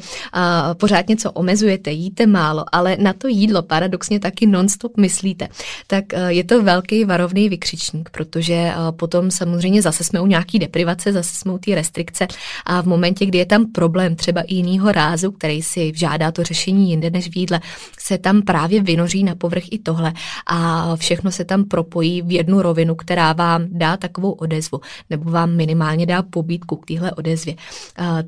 pořád 0.74 1.08
něco 1.08 1.32
omezujete, 1.32 1.90
jíte 1.90 2.26
málo, 2.26 2.64
ale 2.72 2.96
na 3.00 3.12
to 3.12 3.28
jídlo 3.28 3.62
paradoxně 3.62 4.20
taky 4.20 4.46
non-stop 4.46 4.96
myslíte, 4.96 5.48
tak 5.86 6.04
eh, 6.14 6.32
je 6.32 6.44
to 6.44 6.62
velký 6.62 7.04
varovný 7.04 7.48
vykřičník, 7.48 8.10
protože 8.10 8.54
eh, 8.54 8.74
potom 8.90 9.30
samozřejmě 9.30 9.82
zase 9.82 10.04
jsme 10.04 10.20
u 10.20 10.26
nějaký 10.26 10.58
deprivace, 10.58 11.12
zase 11.12 11.34
jsme 11.34 11.52
u 11.52 11.58
restrikce. 11.74 12.26
A 12.66 12.80
v 12.80 12.86
momentě, 12.86 13.26
kdy 13.26 13.38
je 13.38 13.46
tam 13.46 13.72
problém 13.72 14.16
třeba 14.16 14.40
i 14.40 14.54
jiného 14.54 14.92
rázu, 14.92 15.32
který 15.32 15.62
si 15.62 15.92
žádá 15.94 16.32
to 16.32 16.42
řešení 16.42 16.90
jinde 16.90 17.10
než 17.10 17.28
v 17.28 17.36
jídle, 17.36 17.60
se 17.98 18.18
tam 18.18 18.42
právě 18.42 18.82
vynoří 18.82 19.24
na 19.24 19.34
povrch 19.34 19.64
i 19.70 19.78
tohle. 19.78 20.12
A 20.46 20.96
všechno 20.96 21.30
se 21.30 21.44
tam 21.44 21.64
propojí 21.64 22.22
v 22.22 22.32
jednu 22.32 22.62
rovinu, 22.62 22.94
která 22.94 23.32
vám 23.32 23.66
dá 23.70 23.96
takovou 23.96 24.30
odezvu 24.30 24.80
nebo 25.10 25.30
vám 25.30 25.56
minimálně 25.56 26.06
dá 26.06 26.22
pobídku 26.22 26.76
k 26.76 26.86
téhle 26.86 27.12
odezvě. 27.12 27.54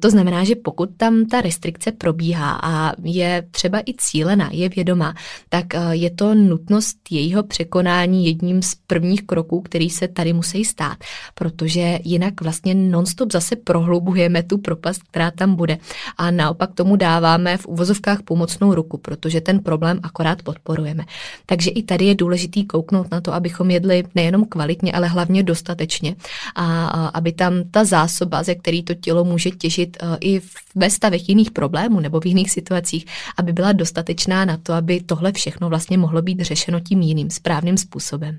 To 0.01 0.11
znamená, 0.11 0.45
že 0.45 0.55
pokud 0.55 0.91
tam 0.97 1.27
ta 1.27 1.41
restrikce 1.41 1.93
probíhá 1.93 2.59
a 2.63 2.93
je 3.03 3.47
třeba 3.51 3.81
i 3.81 3.95
cílená, 3.99 4.49
je 4.53 4.69
vědomá, 4.69 5.15
tak 5.49 5.67
je 5.91 6.11
to 6.11 6.35
nutnost 6.35 6.99
jejího 7.11 7.43
překonání 7.43 8.27
jedním 8.27 8.63
z 8.63 8.75
prvních 8.87 9.23
kroků, 9.23 9.61
který 9.61 9.91
se 9.91 10.09
tady 10.09 10.33
musí 10.33 10.65
stát, 10.65 10.99
protože 11.35 11.99
jinak 12.05 12.41
vlastně 12.41 12.75
nonstop 12.75 13.33
zase 13.35 13.57
prohlubujeme 13.57 14.43
tu 14.43 14.59
propast, 14.59 15.03
která 15.03 15.31
tam 15.31 15.55
bude 15.55 15.79
a 16.17 16.31
naopak 16.31 16.75
tomu 16.75 16.97
dáváme 16.97 17.57
v 17.57 17.67
uvozovkách 17.67 18.23
pomocnou 18.23 18.75
ruku, 18.75 18.99
protože 18.99 19.41
ten 19.41 19.59
problém 19.61 20.01
akorát 20.03 20.43
podporujeme. 20.43 21.05
Takže 21.47 21.71
i 21.71 21.83
tady 21.83 22.05
je 22.05 22.15
důležitý 22.15 22.65
kouknout 22.65 23.11
na 23.11 23.21
to, 23.21 23.35
abychom 23.35 23.71
jedli 23.71 24.05
nejenom 24.15 24.45
kvalitně, 24.45 24.93
ale 24.93 25.09
hlavně 25.09 25.43
dostatečně 25.43 26.17
a, 26.55 26.87
aby 27.15 27.33
tam 27.33 27.53
ta 27.71 27.85
zásoba, 27.85 28.43
ze 28.43 28.55
který 28.55 28.83
to 28.83 28.95
tělo 28.95 29.25
může 29.25 29.51
těžit 29.51 29.97
e, 29.97 30.17
i 30.21 30.41
ve 30.75 30.91
stavech 30.91 31.29
jiných 31.29 31.51
problémů 31.51 32.01
nebo 32.01 32.21
v 32.21 32.27
jiných 32.27 32.51
situacích, 32.51 33.07
aby 33.37 33.53
byla 33.53 33.73
dostatečná 33.73 34.45
na 34.45 34.57
to, 34.57 34.73
aby 34.73 35.01
tohle 35.01 35.33
všechno 35.33 35.69
vlastně 35.69 35.99
mohlo 35.99 36.23
být 36.23 36.41
řešeno 36.41 36.81
tím 36.81 37.03
jiným 37.03 37.31
správným 37.31 37.77
způsobem. 37.77 38.39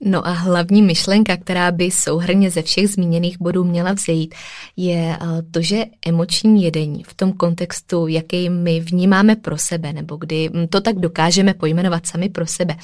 No 0.00 0.26
a 0.26 0.30
hlavní 0.30 0.82
myšlenka, 0.82 1.36
která 1.36 1.70
by 1.70 1.90
souhrně 1.90 2.50
ze 2.50 2.62
všech 2.62 2.88
zmíněných 2.88 3.40
bodů 3.40 3.64
měla 3.64 3.92
vzejít, 3.92 4.34
je 4.76 5.16
eh, 5.20 5.42
to, 5.50 5.62
že 5.62 5.84
emoční 6.06 6.64
jedení 6.64 7.04
v 7.04 7.14
tom 7.14 7.32
kontextu, 7.32 8.06
jaký 8.06 8.50
my 8.50 8.80
vnímáme 8.80 9.36
pro 9.36 9.58
sebe, 9.58 9.92
nebo 9.92 10.16
kdy 10.16 10.50
to 10.70 10.80
tak 10.80 10.96
dokážeme 10.96 11.54
pojmenovat 11.54 12.06
sami 12.06 12.28
pro 12.28 12.46
sebe, 12.46 12.76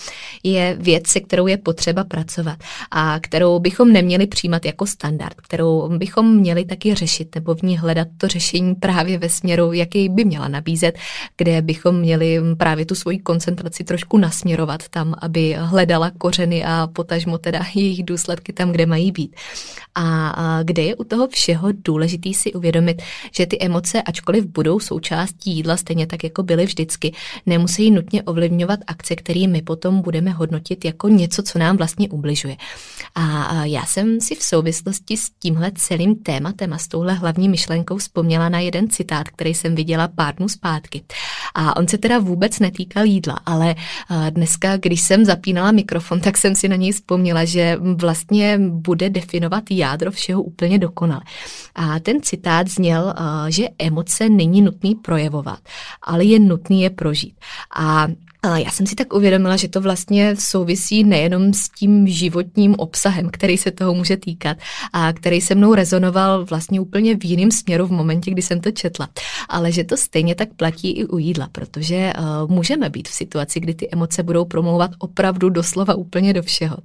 je 0.42 0.76
věc, 0.80 1.06
se 1.06 1.20
kterou 1.20 1.46
je 1.46 1.56
potřeba 1.56 2.04
pracovat 2.04 2.58
a 2.90 3.20
kterou 3.20 3.58
bychom 3.58 3.92
neměli 3.92 4.26
přijímat 4.26 4.64
jako 4.64 4.86
standard, 4.86 5.34
kterou 5.34 5.98
bychom 5.98 6.36
měli 6.36 6.64
taky 6.64 6.94
řešit 6.94 7.34
nebo 7.34 7.54
v 7.54 7.62
ní 7.62 7.78
hledat 7.78 8.08
to 8.18 8.28
řešení 8.28 8.74
právě 8.74 9.18
ve 9.18 9.28
směru, 9.28 9.72
jaký 9.72 10.08
by 10.08 10.24
měla 10.24 10.48
nabízet, 10.48 10.98
kde 11.36 11.62
bychom 11.62 11.98
měli 11.98 12.40
právě 12.58 12.86
tu 12.86 12.94
svoji 12.94 13.18
koncentraci 13.18 13.84
trošku 13.84 14.18
nasměrovat 14.18 14.88
tam, 14.88 15.14
aby 15.18 15.56
hledala 15.58 16.10
kořeny 16.18 16.64
a 16.64 16.88
potažmo 17.04 17.38
teda 17.38 17.60
jejich 17.74 18.04
důsledky 18.04 18.52
tam, 18.52 18.72
kde 18.72 18.86
mají 18.86 19.12
být. 19.12 19.36
A 19.94 20.60
kde 20.62 20.82
je 20.82 20.96
u 20.96 21.04
toho 21.04 21.28
všeho 21.28 21.68
důležitý 21.72 22.34
si 22.34 22.52
uvědomit, 22.52 23.02
že 23.36 23.46
ty 23.46 23.58
emoce, 23.60 24.02
ačkoliv 24.02 24.44
budou 24.44 24.80
součástí 24.80 25.50
jídla, 25.52 25.76
stejně 25.76 26.06
tak 26.06 26.24
jako 26.24 26.42
byly 26.42 26.64
vždycky, 26.64 27.12
nemusí 27.46 27.90
nutně 27.90 28.22
ovlivňovat 28.22 28.80
akce, 28.86 29.16
které 29.16 29.46
my 29.46 29.62
potom 29.62 30.02
budeme 30.02 30.30
hodnotit 30.30 30.84
jako 30.84 31.08
něco, 31.08 31.42
co 31.42 31.58
nám 31.58 31.76
vlastně 31.76 32.08
ubližuje. 32.08 32.56
A 33.14 33.64
já 33.64 33.86
jsem 33.86 34.20
si 34.20 34.34
v 34.34 34.42
souvislosti 34.42 35.16
s 35.16 35.30
tímhle 35.38 35.72
celým 35.74 36.16
tématem 36.16 36.72
a 36.72 36.78
s 36.78 36.88
touhle 36.88 37.14
hlavní 37.14 37.48
myšlenkou 37.48 37.96
vzpomněla 37.96 38.48
na 38.48 38.60
jeden 38.60 38.90
citát, 38.90 39.28
který 39.28 39.54
jsem 39.54 39.74
viděla 39.74 40.08
pár 40.08 40.34
dnů 40.34 40.48
zpátky. 40.48 41.02
A 41.54 41.76
on 41.76 41.88
se 41.88 41.98
teda 41.98 42.18
vůbec 42.18 42.58
netýkal 42.58 43.04
jídla, 43.04 43.38
ale 43.46 43.74
dneska, 44.30 44.76
když 44.76 45.00
jsem 45.00 45.24
zapínala 45.24 45.72
mikrofon, 45.72 46.20
tak 46.20 46.38
jsem 46.38 46.54
si 46.54 46.68
na 46.68 46.76
něj 46.76 46.92
vzpomněla, 46.94 47.44
že 47.44 47.78
vlastně 47.80 48.58
bude 48.58 49.10
definovat 49.10 49.64
jádro 49.70 50.10
všeho 50.10 50.42
úplně 50.42 50.78
dokonale. 50.78 51.22
A 51.74 51.98
ten 51.98 52.22
citát 52.22 52.68
zněl, 52.68 53.14
že 53.48 53.68
emoce 53.78 54.28
není 54.28 54.62
nutný 54.62 54.94
projevovat, 54.94 55.58
ale 56.02 56.24
je 56.24 56.38
nutný 56.38 56.82
je 56.82 56.90
prožít. 56.90 57.34
A 57.76 58.06
já 58.44 58.70
jsem 58.70 58.86
si 58.86 58.94
tak 58.94 59.12
uvědomila, 59.12 59.56
že 59.56 59.68
to 59.68 59.80
vlastně 59.80 60.36
souvisí 60.38 61.04
nejenom 61.04 61.54
s 61.54 61.68
tím 61.68 62.06
životním 62.06 62.74
obsahem, 62.74 63.28
který 63.32 63.58
se 63.58 63.70
toho 63.70 63.94
může 63.94 64.16
týkat 64.16 64.56
a 64.92 65.12
který 65.12 65.40
se 65.40 65.54
mnou 65.54 65.74
rezonoval 65.74 66.44
vlastně 66.44 66.80
úplně 66.80 67.16
v 67.16 67.24
jiném 67.24 67.50
směru 67.50 67.86
v 67.86 67.92
momentě, 67.92 68.30
kdy 68.30 68.42
jsem 68.42 68.60
to 68.60 68.70
četla, 68.70 69.08
ale 69.48 69.72
že 69.72 69.84
to 69.84 69.96
stejně 69.96 70.34
tak 70.34 70.48
platí 70.56 70.90
i 70.90 71.04
u 71.04 71.18
jídla, 71.18 71.48
protože 71.52 72.12
uh, 72.18 72.50
můžeme 72.50 72.90
být 72.90 73.08
v 73.08 73.14
situaci, 73.14 73.60
kdy 73.60 73.74
ty 73.74 73.88
emoce 73.92 74.22
budou 74.22 74.44
promlouvat 74.44 74.90
opravdu 74.98 75.48
doslova 75.48 75.94
úplně 75.94 76.32
do 76.32 76.42
všeho, 76.42 76.76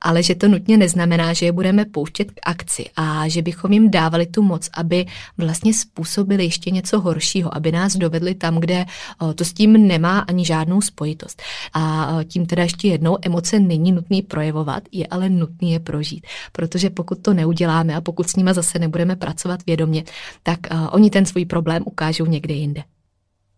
ale 0.00 0.22
že 0.22 0.34
to 0.34 0.48
nutně 0.48 0.76
neznamená, 0.76 1.32
že 1.32 1.46
je 1.46 1.52
budeme 1.52 1.84
pouštět 1.84 2.30
k 2.30 2.40
akci 2.42 2.84
a 2.96 3.28
že 3.28 3.42
bychom 3.42 3.72
jim 3.72 3.90
dávali 3.90 4.26
tu 4.26 4.42
moc, 4.42 4.68
aby 4.74 5.06
vlastně 5.38 5.74
způsobili 5.74 6.44
ještě 6.44 6.70
něco 6.70 7.00
horšího, 7.00 7.56
aby 7.56 7.72
nás 7.72 7.96
dovedli 7.96 8.34
tam, 8.34 8.58
kde 8.58 8.84
uh, 9.22 9.32
to 9.32 9.44
s 9.44 9.52
tím 9.52 9.88
nemá 9.88 10.18
ani 10.18 10.44
žádnou 10.44 10.80
spojitost. 10.98 11.42
A 11.74 12.18
tím 12.28 12.46
teda 12.46 12.62
ještě 12.62 12.88
jednou, 12.88 13.16
emoce 13.22 13.60
není 13.60 13.92
nutný 13.92 14.22
projevovat, 14.22 14.82
je 14.92 15.06
ale 15.06 15.28
nutný 15.28 15.72
je 15.72 15.80
prožít. 15.80 16.26
Protože 16.52 16.90
pokud 16.90 17.22
to 17.22 17.34
neuděláme 17.34 17.94
a 17.94 18.00
pokud 18.00 18.28
s 18.30 18.36
nima 18.36 18.52
zase 18.52 18.78
nebudeme 18.78 19.16
pracovat 19.16 19.60
vědomě, 19.66 20.04
tak 20.42 20.58
uh, 20.70 20.88
oni 20.90 21.10
ten 21.10 21.26
svůj 21.26 21.44
problém 21.44 21.82
ukážou 21.86 22.26
někde 22.26 22.54
jinde. 22.54 22.82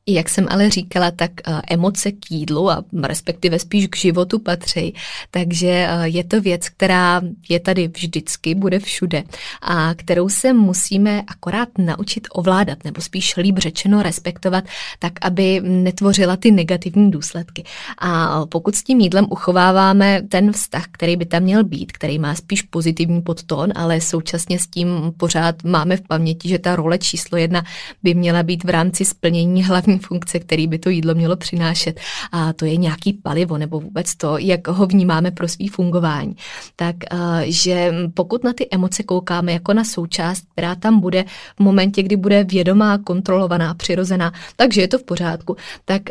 Jak 0.06 0.28
jsem 0.28 0.46
ale 0.50 0.70
říkala, 0.70 1.10
tak 1.10 1.30
eh, 1.46 1.60
emoce 1.70 2.12
k 2.12 2.30
jídlu 2.30 2.70
a 2.70 2.84
respektive 3.02 3.58
spíš 3.58 3.86
k 3.86 3.96
životu 3.96 4.38
patří, 4.38 4.94
takže 5.30 5.68
eh, 5.68 6.08
je 6.08 6.24
to 6.24 6.40
věc, 6.40 6.68
která 6.68 7.20
je 7.48 7.60
tady 7.60 7.88
vždycky, 7.88 8.54
bude 8.54 8.78
všude 8.78 9.22
a 9.62 9.94
kterou 9.94 10.28
se 10.28 10.52
musíme 10.52 11.22
akorát 11.26 11.68
naučit 11.78 12.28
ovládat, 12.30 12.84
nebo 12.84 13.00
spíš 13.00 13.36
líp 13.36 13.58
řečeno 13.58 14.02
respektovat, 14.02 14.64
tak 14.98 15.12
aby 15.22 15.60
netvořila 15.64 16.36
ty 16.36 16.50
negativní 16.50 17.10
důsledky. 17.10 17.64
A 17.98 18.42
pokud 18.46 18.74
s 18.74 18.82
tím 18.82 19.00
jídlem 19.00 19.26
uchováváme 19.30 20.22
ten 20.28 20.52
vztah, 20.52 20.84
který 20.90 21.16
by 21.16 21.26
tam 21.26 21.42
měl 21.42 21.64
být, 21.64 21.92
který 21.92 22.18
má 22.18 22.34
spíš 22.34 22.62
pozitivní 22.62 23.22
podtón, 23.22 23.72
ale 23.76 24.00
současně 24.00 24.58
s 24.58 24.66
tím 24.66 24.88
pořád 25.16 25.64
máme 25.64 25.96
v 25.96 26.00
paměti, 26.00 26.48
že 26.48 26.58
ta 26.58 26.76
role 26.76 26.98
číslo 26.98 27.38
jedna 27.38 27.64
by 28.02 28.14
měla 28.14 28.42
být 28.42 28.64
v 28.64 28.68
rámci 28.68 29.04
splnění 29.04 29.64
hlavní 29.64 29.89
funkce, 29.98 30.38
který 30.38 30.66
by 30.66 30.78
to 30.78 30.90
jídlo 30.90 31.14
mělo 31.14 31.36
přinášet. 31.36 32.00
A 32.32 32.52
to 32.52 32.64
je 32.64 32.76
nějaký 32.76 33.12
palivo 33.12 33.58
nebo 33.58 33.80
vůbec 33.80 34.16
to, 34.16 34.38
jak 34.38 34.68
ho 34.68 34.86
vnímáme 34.86 35.30
pro 35.30 35.48
svý 35.48 35.68
fungování. 35.68 36.36
Tak, 36.76 36.96
že 37.42 37.94
pokud 38.14 38.44
na 38.44 38.52
ty 38.52 38.68
emoce 38.70 39.02
koukáme 39.02 39.52
jako 39.52 39.72
na 39.72 39.84
součást, 39.84 40.44
která 40.52 40.74
tam 40.74 41.00
bude 41.00 41.24
v 41.56 41.60
momentě, 41.60 42.02
kdy 42.02 42.16
bude 42.16 42.44
vědomá, 42.44 42.98
kontrolovaná, 42.98 43.74
přirozená, 43.74 44.32
takže 44.56 44.80
je 44.80 44.88
to 44.88 44.98
v 44.98 45.02
pořádku, 45.02 45.56
tak 45.84 46.02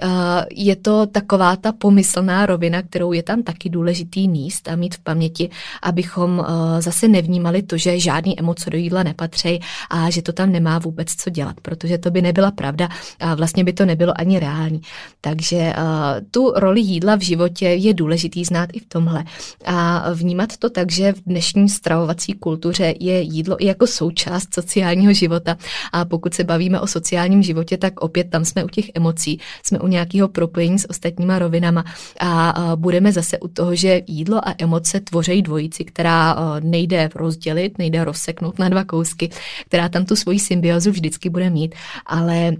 je 0.51 0.75
to 0.75 1.05
taková 1.05 1.55
ta 1.55 1.71
pomyslná 1.71 2.45
rovina, 2.45 2.81
kterou 2.81 3.13
je 3.13 3.23
tam 3.23 3.43
taky 3.43 3.69
důležitý 3.69 4.27
míst 4.27 4.67
a 4.67 4.75
mít 4.75 4.95
v 4.95 4.99
paměti, 4.99 5.49
abychom 5.81 6.45
zase 6.79 7.07
nevnímali 7.07 7.61
to, 7.61 7.77
že 7.77 7.99
žádný 7.99 8.39
emoce 8.39 8.69
do 8.69 8.77
jídla 8.77 9.03
nepatří 9.03 9.59
a 9.89 10.09
že 10.09 10.21
to 10.21 10.33
tam 10.33 10.51
nemá 10.51 10.79
vůbec 10.79 11.15
co 11.15 11.29
dělat, 11.29 11.55
protože 11.61 11.97
to 11.97 12.11
by 12.11 12.21
nebyla 12.21 12.51
pravda 12.51 12.89
a 13.19 13.35
vlastně 13.35 13.63
by 13.63 13.68
to 13.73 13.85
nebylo 13.85 14.13
ani 14.15 14.39
reální. 14.39 14.81
Takže 15.21 15.57
uh, 15.57 15.83
tu 16.31 16.53
roli 16.55 16.81
jídla 16.81 17.15
v 17.15 17.21
životě 17.21 17.65
je 17.65 17.93
důležitý 17.93 18.45
znát 18.45 18.69
i 18.73 18.79
v 18.79 18.85
tomhle. 18.85 19.23
A 19.65 20.05
vnímat 20.13 20.57
to 20.57 20.69
tak, 20.69 20.91
že 20.91 21.13
v 21.13 21.21
dnešní 21.25 21.69
stravovací 21.69 22.33
kultuře 22.33 22.93
je 22.99 23.21
jídlo 23.21 23.63
i 23.63 23.65
jako 23.65 23.87
součást 23.87 24.53
sociálního 24.53 25.13
života. 25.13 25.57
A 25.91 26.05
pokud 26.05 26.33
se 26.33 26.43
bavíme 26.43 26.79
o 26.79 26.87
sociálním 26.87 27.43
životě, 27.43 27.77
tak 27.77 27.99
opět 27.99 28.29
tam 28.29 28.45
jsme 28.45 28.63
u 28.63 28.67
těch 28.67 28.85
emocí, 28.95 29.39
jsme 29.63 29.79
u 29.79 29.87
nějakého 29.87 30.27
propojení 30.27 30.79
s 30.79 30.89
ostatníma 30.89 31.39
rovinama 31.39 31.85
a 32.19 32.59
uh, 32.59 32.75
budeme 32.75 33.11
zase 33.11 33.39
u 33.39 33.47
toho, 33.47 33.75
že 33.75 34.01
jídlo 34.07 34.47
a 34.47 34.55
emoce 34.57 34.99
tvoří 34.99 35.41
dvojici, 35.41 35.83
která 35.83 36.35
uh, 36.35 36.41
nejde 36.59 37.09
rozdělit, 37.15 37.77
nejde 37.77 38.03
rozseknout 38.03 38.59
na 38.59 38.69
dva 38.69 38.83
kousky, 38.83 39.29
která 39.65 39.89
tam 39.89 40.05
tu 40.05 40.15
svoji 40.15 40.39
symbiozu 40.39 40.91
vždycky 40.91 41.29
bude 41.29 41.49
mít, 41.49 41.75
ale 42.05 42.51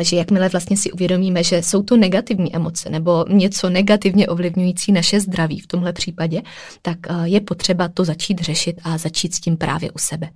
že 0.00 0.16
jakmile 0.16 0.48
vlastně 0.48 0.76
si 0.76 0.92
uvědomíme, 0.92 1.44
že 1.44 1.62
jsou 1.62 1.82
to 1.82 1.96
negativní 1.96 2.56
emoce 2.56 2.90
nebo 2.90 3.24
něco 3.28 3.70
negativně 3.70 4.28
ovlivňující 4.28 4.92
naše 4.92 5.20
zdraví 5.20 5.60
v 5.60 5.66
tomhle 5.66 5.92
případě, 5.92 6.42
tak 6.82 6.98
eh, 7.08 7.14
je 7.24 7.40
potřeba 7.40 7.88
to 7.88 8.04
začít 8.04 8.40
řešit 8.40 8.80
a 8.84 8.98
začít 8.98 9.34
s 9.34 9.40
tím 9.40 9.56
právě 9.56 9.90
u 9.90 9.98
sebe. 9.98 10.28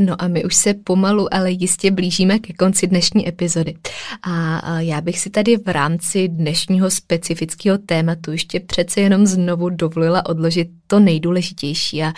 No 0.00 0.22
a 0.22 0.28
my 0.28 0.44
už 0.44 0.54
se 0.54 0.74
pomalu, 0.74 1.34
ale 1.34 1.50
jistě 1.50 1.90
blížíme 1.90 2.38
ke 2.38 2.52
konci 2.52 2.86
dnešní 2.86 3.28
epizody. 3.28 3.74
A 4.22 4.80
já 4.80 5.00
bych 5.00 5.18
si 5.18 5.30
tady 5.30 5.56
v 5.56 5.68
rámci 5.68 6.28
dnešního 6.28 6.90
specifického 6.90 7.78
tématu 7.78 8.32
ještě 8.32 8.60
přece 8.60 9.00
jenom 9.00 9.26
znovu 9.26 9.68
dovolila 9.68 10.26
odložit 10.26 10.68
to 10.88 11.00
nejdůležitější 11.00 12.02
a 12.02 12.12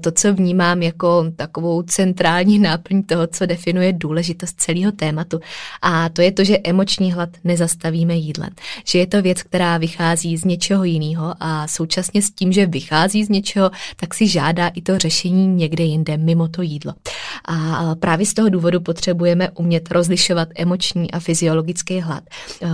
to, 0.00 0.10
co 0.12 0.34
vnímám 0.34 0.82
jako 0.82 1.24
takovou 1.36 1.82
centrální 1.82 2.58
náplň 2.58 3.02
toho, 3.02 3.26
co 3.26 3.46
definuje 3.46 3.92
důležitost 3.92 4.60
celého 4.60 4.92
tématu. 4.92 5.40
A 5.82 6.08
to 6.08 6.22
je 6.22 6.32
to, 6.32 6.44
že 6.44 6.58
emoční 6.64 7.12
hlad 7.12 7.28
nezastavíme 7.44 8.14
jídlem. 8.14 8.50
Že 8.86 8.98
je 8.98 9.06
to 9.06 9.22
věc, 9.22 9.42
která 9.42 9.78
vychází 9.78 10.36
z 10.36 10.44
něčeho 10.44 10.84
jiného 10.84 11.34
a 11.40 11.68
současně 11.68 12.22
s 12.22 12.30
tím, 12.30 12.52
že 12.52 12.66
vychází 12.66 13.24
z 13.24 13.28
něčeho, 13.28 13.70
tak 13.96 14.14
si 14.14 14.28
žádá 14.28 14.68
i 14.68 14.82
to 14.82 14.98
řešení 14.98 15.46
někde 15.46 15.84
jinde, 15.84 16.16
mimo 16.16 16.48
to 16.48 16.62
jídlo. 16.62 16.94
A 17.44 17.94
právě 17.94 18.26
z 18.26 18.34
toho 18.34 18.48
důvodu 18.48 18.80
potřebujeme 18.80 19.50
umět 19.50 19.90
rozlišovat 19.90 20.48
emoční 20.56 21.10
a 21.10 21.20
fyziologický 21.20 22.00
hlad. 22.00 22.24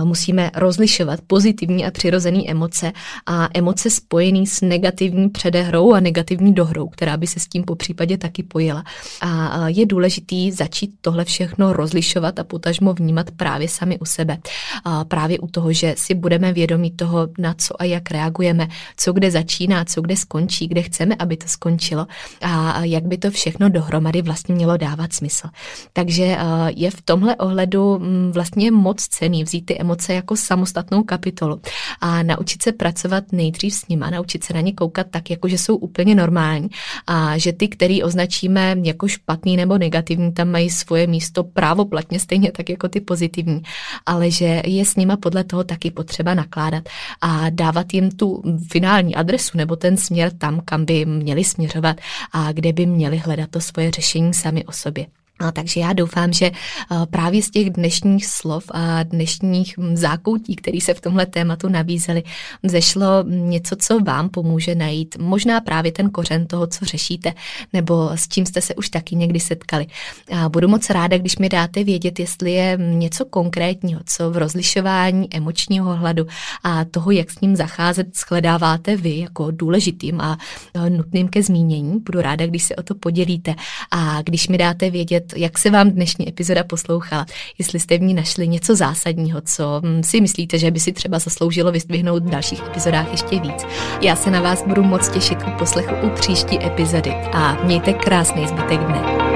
Musíme 0.03 0.51
rozlišovat 0.55 1.19
pozitivní 1.27 1.85
a 1.85 1.91
přirozené 1.91 2.43
emoce 2.47 2.91
a 3.25 3.49
emoce 3.53 3.89
spojené 3.89 4.45
s 4.45 4.61
negativní 4.61 5.29
předehrou 5.39 5.93
a 5.93 5.99
negativní 5.99 6.53
dohrou, 6.53 6.87
která 6.87 7.17
by 7.17 7.27
se 7.27 7.39
s 7.39 7.47
tím 7.47 7.63
po 7.63 7.75
případě 7.75 8.17
taky 8.17 8.43
pojila. 8.43 8.83
A 9.21 9.67
je 9.67 9.85
důležitý 9.85 10.51
začít 10.51 10.91
tohle 11.01 11.25
všechno 11.25 11.73
rozlišovat 11.73 12.39
a 12.39 12.43
potažmo 12.43 12.93
vnímat 12.93 13.31
právě 13.31 13.67
sami 13.69 13.99
u 13.99 14.05
sebe. 14.05 14.37
A 14.83 15.05
právě 15.05 15.39
u 15.39 15.47
toho, 15.47 15.73
že 15.73 15.95
si 15.97 16.13
budeme 16.13 16.53
vědomí 16.53 16.91
toho, 16.91 17.27
na 17.37 17.53
co 17.53 17.81
a 17.81 17.83
jak 17.83 18.11
reagujeme, 18.11 18.67
co 18.97 19.13
kde 19.13 19.31
začíná, 19.31 19.85
co 19.85 20.01
kde 20.01 20.17
skončí, 20.17 20.67
kde 20.67 20.81
chceme, 20.81 21.15
aby 21.19 21.37
to 21.37 21.47
skončilo 21.47 22.07
a 22.41 22.83
jak 22.83 23.07
by 23.07 23.17
to 23.17 23.31
všechno 23.31 23.69
dohromady 23.69 24.21
vlastně 24.21 24.55
mělo 24.55 24.77
dávat 24.77 25.13
smysl. 25.13 25.47
Takže 25.93 26.37
je 26.75 26.91
v 26.91 27.01
tomhle 27.01 27.35
ohledu 27.35 27.99
mm, 27.99 28.31
vlastně 28.31 28.71
moc 28.71 29.07
cený 29.07 29.43
vzít 29.43 29.65
ty 29.65 29.79
emoce 29.79 30.13
jako 30.13 30.35
samostatnou 30.35 31.03
kapitolu 31.03 31.61
a 32.01 32.23
naučit 32.23 32.63
se 32.63 32.71
pracovat 32.71 33.31
nejdřív 33.31 33.73
s 33.73 33.87
nima, 33.87 34.09
naučit 34.09 34.43
se 34.43 34.53
na 34.53 34.61
ně 34.61 34.73
koukat 34.73 35.07
tak, 35.11 35.28
jako 35.29 35.47
že 35.47 35.57
jsou 35.57 35.75
úplně 35.75 36.15
normální 36.15 36.69
a 37.07 37.37
že 37.37 37.53
ty, 37.53 37.67
který 37.67 38.03
označíme 38.03 38.75
jako 38.83 39.07
špatný 39.07 39.57
nebo 39.57 39.77
negativní, 39.77 40.31
tam 40.33 40.47
mají 40.49 40.69
svoje 40.69 41.07
místo 41.07 41.43
právoplatně 41.43 42.19
stejně 42.19 42.51
tak 42.51 42.69
jako 42.69 42.87
ty 42.87 42.99
pozitivní, 42.99 43.61
ale 44.05 44.31
že 44.31 44.61
je 44.65 44.85
s 44.85 44.95
nima 44.95 45.17
podle 45.17 45.43
toho 45.43 45.63
taky 45.63 45.91
potřeba 45.91 46.33
nakládat 46.33 46.83
a 47.21 47.49
dávat 47.49 47.93
jim 47.93 48.11
tu 48.11 48.43
finální 48.71 49.15
adresu 49.15 49.57
nebo 49.57 49.75
ten 49.75 49.97
směr 49.97 50.31
tam, 50.37 50.61
kam 50.65 50.85
by 50.85 51.05
měli 51.05 51.43
směřovat 51.43 51.97
a 52.31 52.51
kde 52.51 52.73
by 52.73 52.85
měli 52.85 53.17
hledat 53.17 53.49
to 53.49 53.61
svoje 53.61 53.91
řešení 53.91 54.33
sami 54.33 54.65
o 54.65 54.71
sobě. 54.71 55.05
No, 55.41 55.51
takže 55.51 55.79
já 55.79 55.93
doufám, 55.93 56.33
že 56.33 56.45
eh, 56.45 56.95
právě 57.09 57.43
z 57.43 57.49
těch 57.49 57.69
dnešních 57.69 58.25
slov 58.25 58.63
a 58.71 59.03
dnešních 59.03 59.77
hm, 59.77 59.97
zákoutí, 59.97 60.55
které 60.55 60.81
se 60.81 60.93
v 60.93 61.01
tomhle 61.01 61.25
tématu 61.25 61.69
nabízely, 61.69 62.23
zešlo 62.63 63.23
něco, 63.27 63.75
co 63.75 63.99
vám 63.99 64.29
pomůže 64.29 64.75
najít 64.75 65.17
možná 65.19 65.61
právě 65.61 65.91
ten 65.91 66.09
kořen 66.09 66.47
toho, 66.47 66.67
co 66.67 66.85
řešíte, 66.85 67.33
nebo 67.73 68.09
s 68.15 68.27
čím 68.27 68.45
jste 68.45 68.61
se 68.61 68.75
už 68.75 68.89
taky 68.89 69.15
někdy 69.15 69.39
setkali. 69.39 69.87
A 70.31 70.49
budu 70.49 70.67
moc 70.67 70.89
ráda, 70.89 71.17
když 71.17 71.37
mi 71.37 71.49
dáte 71.49 71.83
vědět, 71.83 72.19
jestli 72.19 72.51
je 72.51 72.77
něco 72.77 73.25
konkrétního, 73.25 74.01
co 74.05 74.31
v 74.31 74.37
rozlišování 74.37 75.35
emočního 75.35 75.95
hladu 75.95 76.27
a 76.63 76.85
toho, 76.85 77.11
jak 77.11 77.31
s 77.31 77.41
ním 77.41 77.55
zacházet, 77.55 78.07
shledáváte 78.17 78.97
vy 78.97 79.19
jako 79.19 79.51
důležitým 79.51 80.21
a 80.21 80.37
eh, 80.73 80.89
nutným 80.89 81.27
ke 81.27 81.43
zmínění. 81.43 81.99
Budu 81.99 82.21
ráda, 82.21 82.47
když 82.47 82.63
se 82.63 82.75
o 82.75 82.83
to 82.83 82.95
podělíte 82.95 83.55
a 83.91 84.21
když 84.21 84.47
mi 84.47 84.57
dáte 84.57 84.89
vědět, 84.89 85.28
jak 85.35 85.57
se 85.57 85.69
vám 85.69 85.89
dnešní 85.89 86.29
epizoda 86.29 86.63
poslouchala, 86.63 87.25
jestli 87.57 87.79
jste 87.79 87.97
v 87.97 88.01
ní 88.01 88.13
našli 88.13 88.47
něco 88.47 88.75
zásadního, 88.75 89.41
co 89.41 89.81
hm, 89.83 90.03
si 90.03 90.21
myslíte, 90.21 90.57
že 90.57 90.71
by 90.71 90.79
si 90.79 90.91
třeba 90.91 91.19
zasloužilo 91.19 91.71
vyzdvihnout 91.71 92.23
v 92.23 92.29
dalších 92.29 92.63
epizodách 92.67 93.11
ještě 93.11 93.39
víc. 93.39 93.65
Já 94.01 94.15
se 94.15 94.31
na 94.31 94.41
vás 94.41 94.63
budu 94.67 94.83
moc 94.83 95.09
těšit 95.09 95.39
u 95.47 95.51
poslechu 95.59 95.95
u 96.03 96.09
příští 96.09 96.65
epizody 96.65 97.11
a 97.33 97.63
mějte 97.63 97.93
krásný 97.93 98.47
zbytek 98.47 98.79
dne. 98.79 99.29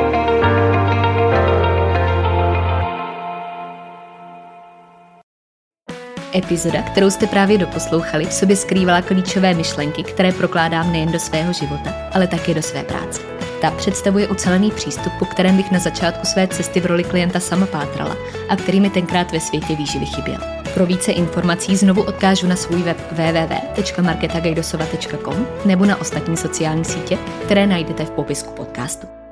Epizoda, 6.36 6.82
kterou 6.82 7.10
jste 7.10 7.28
právě 7.28 7.58
doposlouchali, 7.58 8.26
v 8.26 8.34
sobě 8.34 8.56
skrývala 8.56 9.02
klíčové 9.02 9.54
myšlenky, 9.54 10.04
které 10.04 10.32
prokládám 10.32 10.92
nejen 10.92 11.12
do 11.12 11.20
svého 11.20 11.54
života, 11.54 11.94
ale 12.14 12.28
také 12.28 12.54
do 12.54 12.62
své 12.62 12.84
práce. 12.84 13.43
Ta 13.64 13.72
představuje 13.72 14.28
ucelený 14.28 14.72
přístup, 14.72 15.14
po 15.20 15.26
kterém 15.26 15.58
bych 15.58 15.72
na 15.72 15.80
začátku 15.80 16.26
své 16.26 16.48
cesty 16.48 16.80
v 16.80 16.86
roli 16.86 17.04
klienta 17.04 17.40
sama 17.40 17.66
pátrala 17.66 18.18
a 18.50 18.56
který 18.56 18.80
mi 18.80 18.90
tenkrát 18.90 19.32
ve 19.32 19.40
světě 19.40 19.76
výživy 19.76 20.06
chyběl. 20.06 20.40
Pro 20.74 20.86
více 20.86 21.12
informací 21.12 21.76
znovu 21.76 22.02
odkážu 22.02 22.48
na 22.48 22.56
svůj 22.56 22.84
web 22.84 22.98
www.marketagajdosova.com 23.12 25.48
nebo 25.66 25.86
na 25.86 26.02
ostatní 26.02 26.38
sociální 26.38 26.86
sítě, 26.86 27.18
které 27.46 27.68
najdete 27.68 28.06
v 28.06 28.12
popisku 28.12 28.54
podcastu. 28.54 29.23